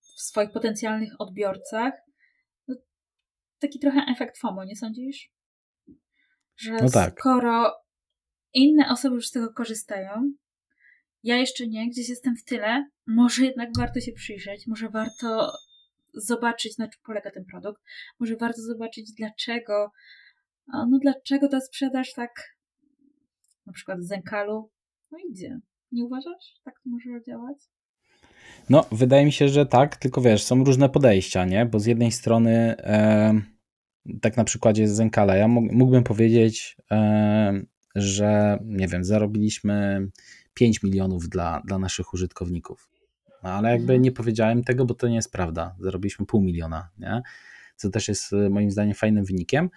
w 0.00 0.20
swoich 0.20 0.52
potencjalnych 0.52 1.12
odbiorcach 1.18 2.07
taki 3.58 3.78
trochę 3.78 4.00
efekt 4.08 4.38
FOMO, 4.38 4.64
nie 4.64 4.76
sądzisz? 4.76 5.32
Że 6.56 6.72
no 6.72 6.90
tak. 6.90 7.20
skoro 7.20 7.74
inne 8.54 8.88
osoby 8.90 9.14
już 9.14 9.28
z 9.28 9.30
tego 9.30 9.52
korzystają, 9.52 10.32
ja 11.22 11.36
jeszcze 11.36 11.66
nie, 11.66 11.90
gdzieś 11.90 12.08
jestem 12.08 12.36
w 12.36 12.44
tyle, 12.44 12.88
może 13.06 13.44
jednak 13.44 13.68
warto 13.78 14.00
się 14.00 14.12
przyjrzeć, 14.12 14.66
może 14.66 14.88
warto 14.88 15.52
zobaczyć, 16.14 16.78
na 16.78 16.88
czym 16.88 17.02
polega 17.04 17.30
ten 17.30 17.44
produkt, 17.44 17.82
może 18.20 18.36
warto 18.36 18.62
zobaczyć, 18.62 19.12
dlaczego, 19.12 19.92
no 20.68 20.98
dlaczego 21.02 21.48
ta 21.48 21.60
sprzedaż 21.60 22.12
tak, 22.12 22.56
na 23.66 23.72
przykład 23.72 24.02
z 24.02 24.08
Zenkalu, 24.08 24.70
no 25.10 25.18
idzie. 25.30 25.58
Nie 25.92 26.04
uważasz? 26.04 26.60
Tak 26.64 26.74
to 26.74 26.90
może 26.90 27.22
działać? 27.26 27.58
No, 28.70 28.86
wydaje 28.92 29.24
mi 29.24 29.32
się, 29.32 29.48
że 29.48 29.66
tak, 29.66 29.96
tylko 29.96 30.20
wiesz, 30.20 30.42
są 30.42 30.64
różne 30.64 30.88
podejścia, 30.88 31.44
nie? 31.44 31.66
Bo 31.66 31.80
z 31.80 31.86
jednej 31.86 32.12
strony, 32.12 32.76
e, 32.78 33.40
tak 34.20 34.36
na 34.36 34.44
przykładzie 34.44 34.88
Zenkala, 34.88 35.36
ja 35.36 35.48
mógłbym 35.48 36.04
powiedzieć, 36.04 36.76
e, 36.90 37.60
że 37.94 38.58
nie 38.64 38.88
wiem, 38.88 39.04
zarobiliśmy 39.04 40.08
5 40.54 40.82
milionów 40.82 41.28
dla, 41.28 41.62
dla 41.66 41.78
naszych 41.78 42.14
użytkowników. 42.14 42.90
No, 43.42 43.50
ale 43.50 43.70
jakby 43.70 43.92
mhm. 43.92 44.02
nie 44.02 44.12
powiedziałem 44.12 44.64
tego, 44.64 44.84
bo 44.84 44.94
to 44.94 45.08
nie 45.08 45.14
jest 45.14 45.32
prawda. 45.32 45.76
Zarobiliśmy 45.80 46.26
pół 46.26 46.42
miliona, 46.42 46.90
nie? 46.98 47.22
Co 47.76 47.90
też 47.90 48.08
jest 48.08 48.32
e, 48.32 48.50
moim 48.50 48.70
zdaniem 48.70 48.94
fajnym 48.94 49.24
wynikiem, 49.24 49.70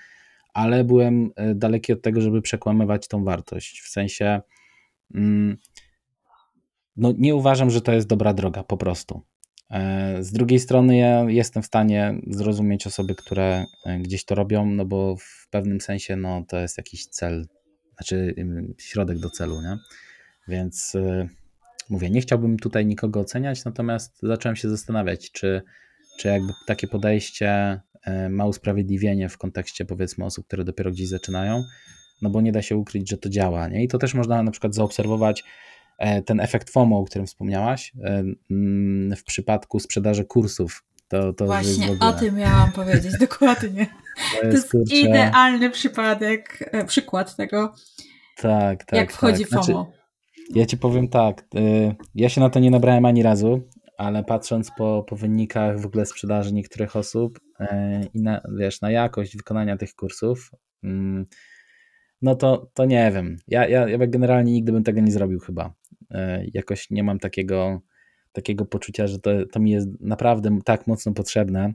ale 0.54 0.84
byłem 0.84 1.32
e, 1.36 1.56
daleki 1.56 1.94
od 1.94 2.02
tego, 2.02 2.22
żeby 2.22 2.42
przekłamywać 2.42 3.08
tą 3.08 3.24
wartość. 3.24 3.82
W 3.82 3.90
sensie. 3.90 4.42
Mm, 5.14 5.58
no 6.96 7.14
nie 7.18 7.36
uważam, 7.36 7.70
że 7.70 7.82
to 7.82 7.92
jest 7.92 8.08
dobra 8.08 8.34
droga 8.34 8.64
po 8.64 8.78
prostu. 8.78 9.22
E, 9.72 10.24
z 10.24 10.32
drugiej 10.32 10.60
strony 10.60 10.98
ja 10.98 11.24
jestem 11.30 11.64
w 11.64 11.66
stanie 11.66 12.22
zrozumieć 12.28 12.88
osoby, 12.88 13.16
które 13.16 13.66
e, 13.86 14.00
gdzieś 14.00 14.26
to 14.26 14.36
robią, 14.36 14.66
no 14.66 14.86
bo 14.86 15.16
w 15.16 15.48
pewnym 15.50 15.82
sensie 15.82 16.16
no, 16.16 16.44
to 16.48 16.60
jest 16.60 16.78
jakiś 16.78 17.06
cel, 17.06 17.48
znaczy 17.98 18.36
środek 18.78 19.20
do 19.20 19.30
celu, 19.30 19.62
nie? 19.62 19.78
Więc 20.48 20.96
e, 20.96 21.28
mówię, 21.90 22.10
nie 22.10 22.22
chciałbym 22.22 22.58
tutaj 22.58 22.86
nikogo 22.86 23.20
oceniać, 23.20 23.66
natomiast 23.66 24.20
zacząłem 24.24 24.56
się 24.56 24.70
zastanawiać, 24.70 25.32
czy, 25.32 25.62
czy 26.20 26.28
jakby 26.28 26.54
takie 26.68 26.88
podejście 26.88 27.82
ma 28.30 28.46
usprawiedliwienie 28.46 29.30
w 29.30 29.38
kontekście 29.38 29.86
powiedzmy 29.86 30.26
osób, 30.26 30.48
które 30.48 30.64
dopiero 30.64 30.92
gdzieś 30.92 31.08
zaczynają, 31.08 31.64
no 32.22 32.30
bo 32.30 32.42
nie 32.42 32.52
da 32.52 32.62
się 32.62 32.78
ukryć, 32.78 33.10
że 33.10 33.18
to 33.18 33.30
działa, 33.30 33.68
nie? 33.68 33.84
I 33.84 33.88
to 33.88 33.98
też 33.98 34.14
można 34.14 34.44
na 34.44 34.52
przykład 34.52 34.76
zaobserwować 34.76 35.44
ten 36.26 36.40
efekt 36.40 36.70
FOMO, 36.70 37.00
o 37.00 37.04
którym 37.04 37.28
wspomniałaś, 37.28 37.94
e, 38.04 38.24
mm, 38.52 39.16
w 39.16 39.24
przypadku 39.24 39.80
sprzedaży 39.80 40.26
kursów. 40.26 40.84
To, 41.08 41.34
to 41.34 41.46
Właśnie 41.46 41.88
o 42.00 42.14
tym 42.14 42.36
miałam 42.36 42.72
powiedzieć, 42.72 43.12
dokładnie. 43.30 43.88
To 44.42 44.48
jest, 44.48 44.72
to 44.72 44.78
jest 44.78 44.94
idealny 44.94 45.70
przypadek, 45.70 46.70
e, 46.72 46.86
przykład 46.86 47.36
tego, 47.36 47.74
tak, 48.38 48.86
tak, 48.86 49.00
jak 49.00 49.14
wchodzi 49.14 49.46
tak. 49.46 49.50
FOMO. 49.50 49.64
Znaczy, 49.64 50.02
ja 50.56 50.66
ci 50.66 50.78
powiem 50.78 51.08
tak, 51.08 51.46
ja 52.16 52.30
się 52.30 52.42
na 52.42 52.50
to 52.50 52.60
nie 52.60 52.72
nabrałem 52.72 53.06
ani 53.06 53.24
razu, 53.24 53.62
ale 53.98 54.24
patrząc 54.24 54.72
po, 54.78 55.06
po 55.08 55.16
wynikach 55.16 55.82
w 55.82 55.86
ogóle 55.86 56.06
sprzedaży 56.06 56.54
niektórych 56.54 56.96
osób 56.96 57.40
i 58.14 58.22
na, 58.22 58.42
wiesz, 58.60 58.82
na 58.82 58.92
jakość 58.92 59.38
wykonania 59.38 59.78
tych 59.78 59.94
kursów, 59.94 60.52
mm, 60.84 61.26
no 62.22 62.36
to, 62.36 62.72
to 62.74 62.86
nie 62.86 63.12
wiem. 63.12 63.38
Ja, 63.48 63.68
ja, 63.68 63.90
ja 63.90 63.98
generalnie 64.08 64.52
nigdy 64.52 64.72
bym 64.72 64.84
tego 64.84 65.02
nie 65.02 65.12
zrobił 65.12 65.40
chyba. 65.40 65.74
E, 66.12 66.44
jakoś 66.54 66.90
nie 66.90 67.04
mam 67.04 67.20
takiego, 67.20 67.82
takiego 68.32 68.66
poczucia, 68.66 69.08
że 69.08 69.20
to, 69.20 69.32
to 69.52 69.60
mi 69.60 69.72
jest 69.72 69.88
naprawdę 70.00 70.60
tak 70.66 70.88
mocno 70.88 71.14
potrzebne, 71.14 71.74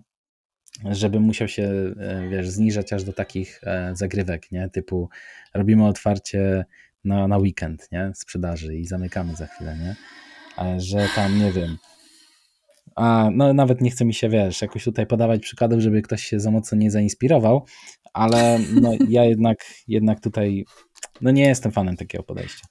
żebym 0.91 1.23
musiał 1.23 1.49
się, 1.49 1.63
e, 2.01 2.29
wiesz, 2.31 2.49
zniżać 2.49 2.93
aż 2.93 3.05
do 3.05 3.13
takich 3.13 3.61
e, 3.65 3.91
zagrywek, 3.95 4.53
nie? 4.53 4.69
Typu 4.69 5.09
robimy 5.55 5.87
otwarcie 5.87 6.65
na, 7.05 7.29
na 7.29 7.39
weekend, 7.39 7.89
nie? 7.93 8.13
Sprzedaży 8.15 8.75
i 8.75 8.87
zamykamy 8.87 9.37
za 9.37 9.47
chwilę, 9.47 9.77
nie? 9.79 9.97
Że 10.81 11.09
tam, 11.15 11.39
nie 11.39 11.53
wiem, 11.53 11.77
a 12.97 13.31
no 13.33 13.55
nawet 13.55 13.81
nie 13.81 13.91
chce 13.91 14.05
mi 14.05 14.15
się, 14.15 14.29
wiesz, 14.29 14.63
jakoś 14.63 14.85
tutaj 14.85 15.07
podawać 15.07 15.43
przykładów, 15.43 15.81
żeby 15.81 16.03
ktoś 16.03 16.25
się 16.25 16.41
za 16.41 16.51
mocno 16.51 16.79
nie 16.79 16.91
zainspirował, 16.91 17.65
ale 18.13 18.59
no 18.81 18.93
ja 19.09 19.25
jednak, 19.25 19.59
jednak 19.89 20.21
tutaj 20.21 20.65
no 21.21 21.31
nie 21.31 21.49
jestem 21.49 21.73
fanem 21.73 21.97
takiego 21.97 22.25
podejścia. 22.25 22.67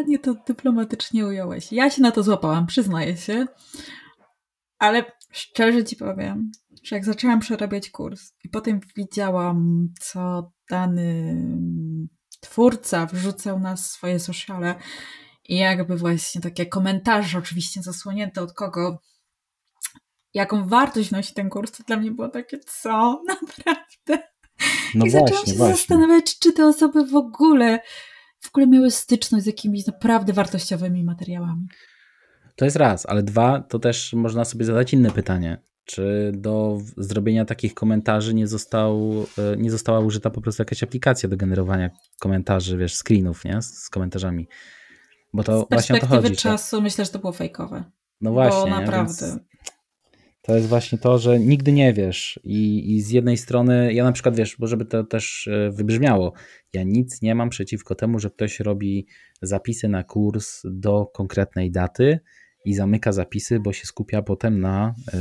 Ładnie 0.00 0.18
to 0.18 0.34
dyplomatycznie 0.34 1.26
ująłeś. 1.26 1.72
Ja 1.72 1.90
się 1.90 2.02
na 2.02 2.10
to 2.10 2.22
złapałam, 2.22 2.66
przyznaję 2.66 3.16
się, 3.16 3.46
ale 4.78 5.04
szczerze 5.32 5.84
ci 5.84 5.96
powiem, 5.96 6.50
że 6.82 6.96
jak 6.96 7.04
zaczęłam 7.04 7.40
przerabiać 7.40 7.90
kurs 7.90 8.32
i 8.44 8.48
potem 8.48 8.80
widziałam, 8.96 9.88
co 10.00 10.52
dany 10.70 11.36
twórca 12.40 13.06
wrzucał 13.06 13.60
na 13.60 13.76
swoje 13.76 14.20
sociale 14.20 14.74
i 15.48 15.56
jakby 15.56 15.96
właśnie 15.96 16.40
takie 16.40 16.66
komentarze, 16.66 17.38
oczywiście 17.38 17.82
zasłonięte 17.82 18.42
od 18.42 18.52
kogo, 18.52 18.98
jaką 20.34 20.68
wartość 20.68 21.10
nosi 21.10 21.34
ten 21.34 21.50
kurs, 21.50 21.72
to 21.72 21.82
dla 21.82 21.96
mnie 21.96 22.10
było 22.10 22.28
takie, 22.28 22.58
co? 22.58 23.22
Naprawdę? 23.28 24.28
No 24.94 25.06
I 25.06 25.10
właśnie, 25.10 25.20
zaczęłam 25.20 25.46
się 25.46 25.52
właśnie. 25.52 25.76
zastanawiać, 25.76 26.38
czy 26.38 26.52
te 26.52 26.66
osoby 26.66 27.06
w 27.06 27.16
ogóle, 27.16 27.80
w 28.40 28.48
ogóle 28.48 28.66
miały 28.66 28.90
styczność 28.90 29.44
z 29.44 29.46
jakimiś 29.46 29.86
naprawdę 29.86 30.32
wartościowymi 30.32 31.04
materiałami. 31.04 31.66
To 32.56 32.64
jest 32.64 32.76
raz, 32.76 33.06
ale 33.06 33.22
dwa, 33.22 33.60
to 33.60 33.78
też 33.78 34.12
można 34.12 34.44
sobie 34.44 34.64
zadać 34.64 34.92
inne 34.92 35.10
pytanie. 35.10 35.62
Czy 35.84 36.32
do 36.34 36.78
zrobienia 36.96 37.44
takich 37.44 37.74
komentarzy 37.74 38.34
nie, 38.34 38.46
został, 38.46 39.12
e, 39.38 39.56
nie 39.56 39.70
została 39.70 40.00
użyta 40.00 40.30
po 40.30 40.40
prostu 40.40 40.62
jakaś 40.62 40.82
aplikacja 40.82 41.28
do 41.28 41.36
generowania 41.36 41.90
komentarzy, 42.20 42.76
wiesz, 42.76 42.94
screenów, 42.94 43.44
nie? 43.44 43.62
Z 43.62 43.90
komentarzami. 43.90 44.48
Bo 45.32 45.44
to 45.44 45.62
z 45.62 45.66
właśnie 45.70 45.96
o 45.96 46.00
to 46.00 46.06
chodzi. 46.06 46.36
czasu 46.36 46.76
że... 46.76 46.82
myślę, 46.82 47.04
że 47.04 47.10
to 47.10 47.18
było 47.18 47.32
fejkowe. 47.32 47.84
No 48.20 48.32
właśnie. 48.32 48.70
Bo 48.70 48.80
naprawdę. 48.80 49.38
To 50.42 50.56
jest 50.56 50.68
właśnie 50.68 50.98
to, 50.98 51.18
że 51.18 51.40
nigdy 51.40 51.72
nie 51.72 51.92
wiesz. 51.92 52.40
I, 52.44 52.92
I 52.96 53.00
z 53.02 53.10
jednej 53.10 53.36
strony, 53.36 53.94
ja 53.94 54.04
na 54.04 54.12
przykład 54.12 54.36
wiesz, 54.36 54.56
bo 54.58 54.66
żeby 54.66 54.84
to 54.84 55.04
też 55.04 55.48
e, 55.48 55.70
wybrzmiało, 55.70 56.32
ja 56.72 56.82
nic 56.82 57.22
nie 57.22 57.34
mam 57.34 57.50
przeciwko 57.50 57.94
temu, 57.94 58.18
że 58.18 58.30
ktoś 58.30 58.60
robi 58.60 59.06
zapisy 59.42 59.88
na 59.88 60.04
kurs 60.04 60.62
do 60.64 61.06
konkretnej 61.06 61.70
daty 61.70 62.20
i 62.64 62.74
zamyka 62.74 63.12
zapisy, 63.12 63.60
bo 63.60 63.72
się 63.72 63.86
skupia 63.86 64.22
potem 64.22 64.60
na 64.60 64.94
e, 65.12 65.16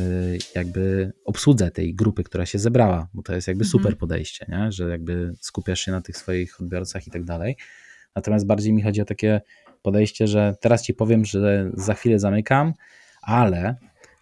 jakby 0.55 1.13
obsłudze 1.25 1.71
tej 1.71 1.95
grupy, 1.95 2.23
która 2.23 2.45
się 2.45 2.59
zebrała, 2.59 3.07
bo 3.13 3.21
to 3.23 3.35
jest 3.35 3.47
jakby 3.47 3.63
mhm. 3.63 3.71
super 3.71 3.97
podejście, 3.97 4.45
nie? 4.49 4.71
że 4.71 4.89
jakby 4.89 5.33
skupiasz 5.41 5.79
się 5.79 5.91
na 5.91 6.01
tych 6.01 6.17
swoich 6.17 6.61
odbiorcach 6.61 7.07
i 7.07 7.11
tak 7.11 7.23
dalej. 7.23 7.57
Natomiast 8.15 8.45
bardziej 8.45 8.73
mi 8.73 8.81
chodzi 8.81 9.01
o 9.01 9.05
takie 9.05 9.41
podejście, 9.81 10.27
że 10.27 10.55
teraz 10.61 10.83
ci 10.83 10.93
powiem, 10.93 11.25
że 11.25 11.71
za 11.73 11.93
chwilę 11.93 12.19
zamykam, 12.19 12.73
ale 13.21 13.75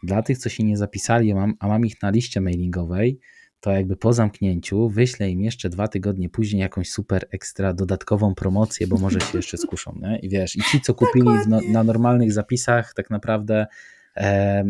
dla 0.03 0.21
tych, 0.21 0.37
co 0.37 0.49
się 0.49 0.63
nie 0.63 0.77
zapisali, 0.77 1.31
a 1.59 1.67
mam, 1.67 1.85
ich 1.85 2.01
na 2.01 2.09
liście 2.09 2.41
mailingowej, 2.41 3.19
to 3.59 3.71
jakby 3.71 3.97
po 3.97 4.13
zamknięciu 4.13 4.89
wyślę 4.89 5.29
im 5.29 5.41
jeszcze 5.41 5.69
dwa 5.69 5.87
tygodnie 5.87 6.29
później 6.29 6.61
jakąś 6.61 6.89
super 6.89 7.27
ekstra 7.31 7.73
dodatkową 7.73 8.35
promocję, 8.35 8.87
bo 8.87 8.97
może 8.97 9.19
się 9.19 9.37
jeszcze 9.37 9.57
skuszą. 9.57 9.99
Nie? 10.01 10.19
I 10.19 10.29
wiesz, 10.29 10.55
i 10.55 10.61
ci, 10.61 10.81
co 10.81 10.93
kupili 10.93 11.29
no, 11.47 11.59
na 11.71 11.83
normalnych 11.83 12.33
zapisach, 12.33 12.93
tak 12.93 13.09
naprawdę 13.09 13.67
e, 14.15 14.63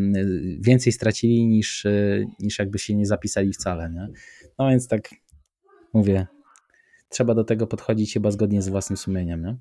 więcej 0.60 0.94
stracili 0.94 1.48
niż, 1.48 1.86
e, 1.86 2.26
niż 2.40 2.60
jakby 2.60 2.80
się 2.80 2.96
nie 2.96 3.06
zapisali 3.06 3.54
wcale. 3.54 3.90
Nie? 3.90 4.08
No 4.60 4.70
więc 4.70 4.88
tak 4.88 5.10
mówię, 5.94 6.28
trzeba 7.10 7.34
do 7.34 7.44
tego 7.44 7.68
podchodzić 7.68 8.14
chyba 8.14 8.32
zgodnie 8.32 8.62
z 8.62 8.70
własnym 8.70 8.98
sumieniem. 8.98 9.46
Nie? 9.46 9.58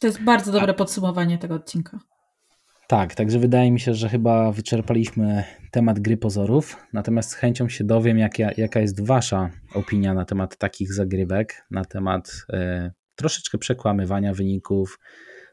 To 0.00 0.06
jest 0.06 0.22
bardzo 0.22 0.52
dobre 0.52 0.74
podsumowanie 0.74 1.38
tego 1.38 1.54
odcinka. 1.54 2.00
Tak, 2.88 3.14
także 3.14 3.38
wydaje 3.38 3.70
mi 3.70 3.80
się, 3.80 3.94
że 3.94 4.08
chyba 4.08 4.52
wyczerpaliśmy 4.52 5.44
temat 5.70 6.00
gry 6.00 6.16
pozorów. 6.16 6.76
Natomiast 6.92 7.30
z 7.30 7.34
chęcią 7.34 7.68
się 7.68 7.84
dowiem, 7.84 8.18
jak, 8.18 8.38
jaka 8.38 8.80
jest 8.80 9.06
Wasza 9.06 9.50
opinia 9.74 10.14
na 10.14 10.24
temat 10.24 10.56
takich 10.56 10.92
zagrywek, 10.92 11.66
na 11.70 11.84
temat 11.84 12.46
e, 12.52 12.90
troszeczkę 13.14 13.58
przekłamywania 13.58 14.34
wyników, 14.34 14.98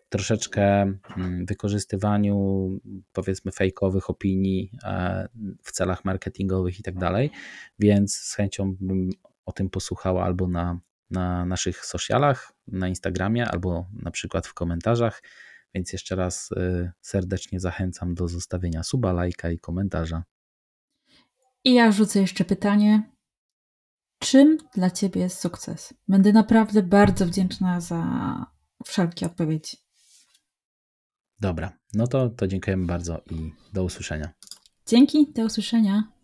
troszeczkę 0.10 0.82
mm, 1.17 1.45
wykorzystywaniu 1.45 2.69
powiedzmy 3.13 3.52
fejkowych 3.52 4.10
opinii 4.10 4.71
e, 4.84 5.28
w 5.63 5.71
celach 5.71 6.06
marketingowych 6.06 6.80
i 6.80 6.84
tak 6.84 6.98
dalej. 6.98 7.32
Więc 7.80 8.15
z 8.15 8.36
chęcią 8.36 8.76
bym 8.82 9.10
o 9.45 9.52
tym 9.52 9.69
posłuchała 9.69 10.24
albo 10.24 10.48
na, 10.48 10.80
na 11.12 11.45
naszych 11.45 11.86
socialach, 11.86 12.54
na 12.67 12.88
Instagramie, 12.88 13.48
albo 13.48 13.86
na 13.93 14.12
przykład 14.12 14.48
w 14.48 14.54
komentarzach. 14.54 15.21
Więc 15.76 15.94
jeszcze 15.94 16.16
raz 16.16 16.52
y, 16.52 16.92
serdecznie 17.02 17.60
zachęcam 17.60 18.14
do 18.14 18.28
zostawienia 18.28 18.84
suba, 18.84 19.14
lajka 19.14 19.52
i 19.52 19.60
komentarza. 19.60 20.24
I 21.64 21.74
ja 21.74 21.92
rzucę 21.92 22.20
jeszcze 22.20 22.46
pytanie. 22.46 23.12
Czym 24.20 24.58
dla 24.74 24.92
Ciebie 24.92 25.22
jest 25.22 25.40
sukces? 25.40 25.94
Będę 26.08 26.34
naprawdę 26.34 26.84
bardzo 26.84 27.26
wdzięczna 27.26 27.82
za 27.82 28.06
wszelkie 28.86 29.26
odpowiedzi. 29.26 29.78
Dobra, 31.40 31.78
no 31.94 32.08
to, 32.08 32.30
to 32.30 32.48
dziękujemy 32.48 32.86
bardzo 32.86 33.22
i 33.32 33.52
do 33.74 33.84
usłyszenia. 33.84 34.34
Dzięki, 34.88 35.34
do 35.34 35.46
usłyszenia. 35.46 36.14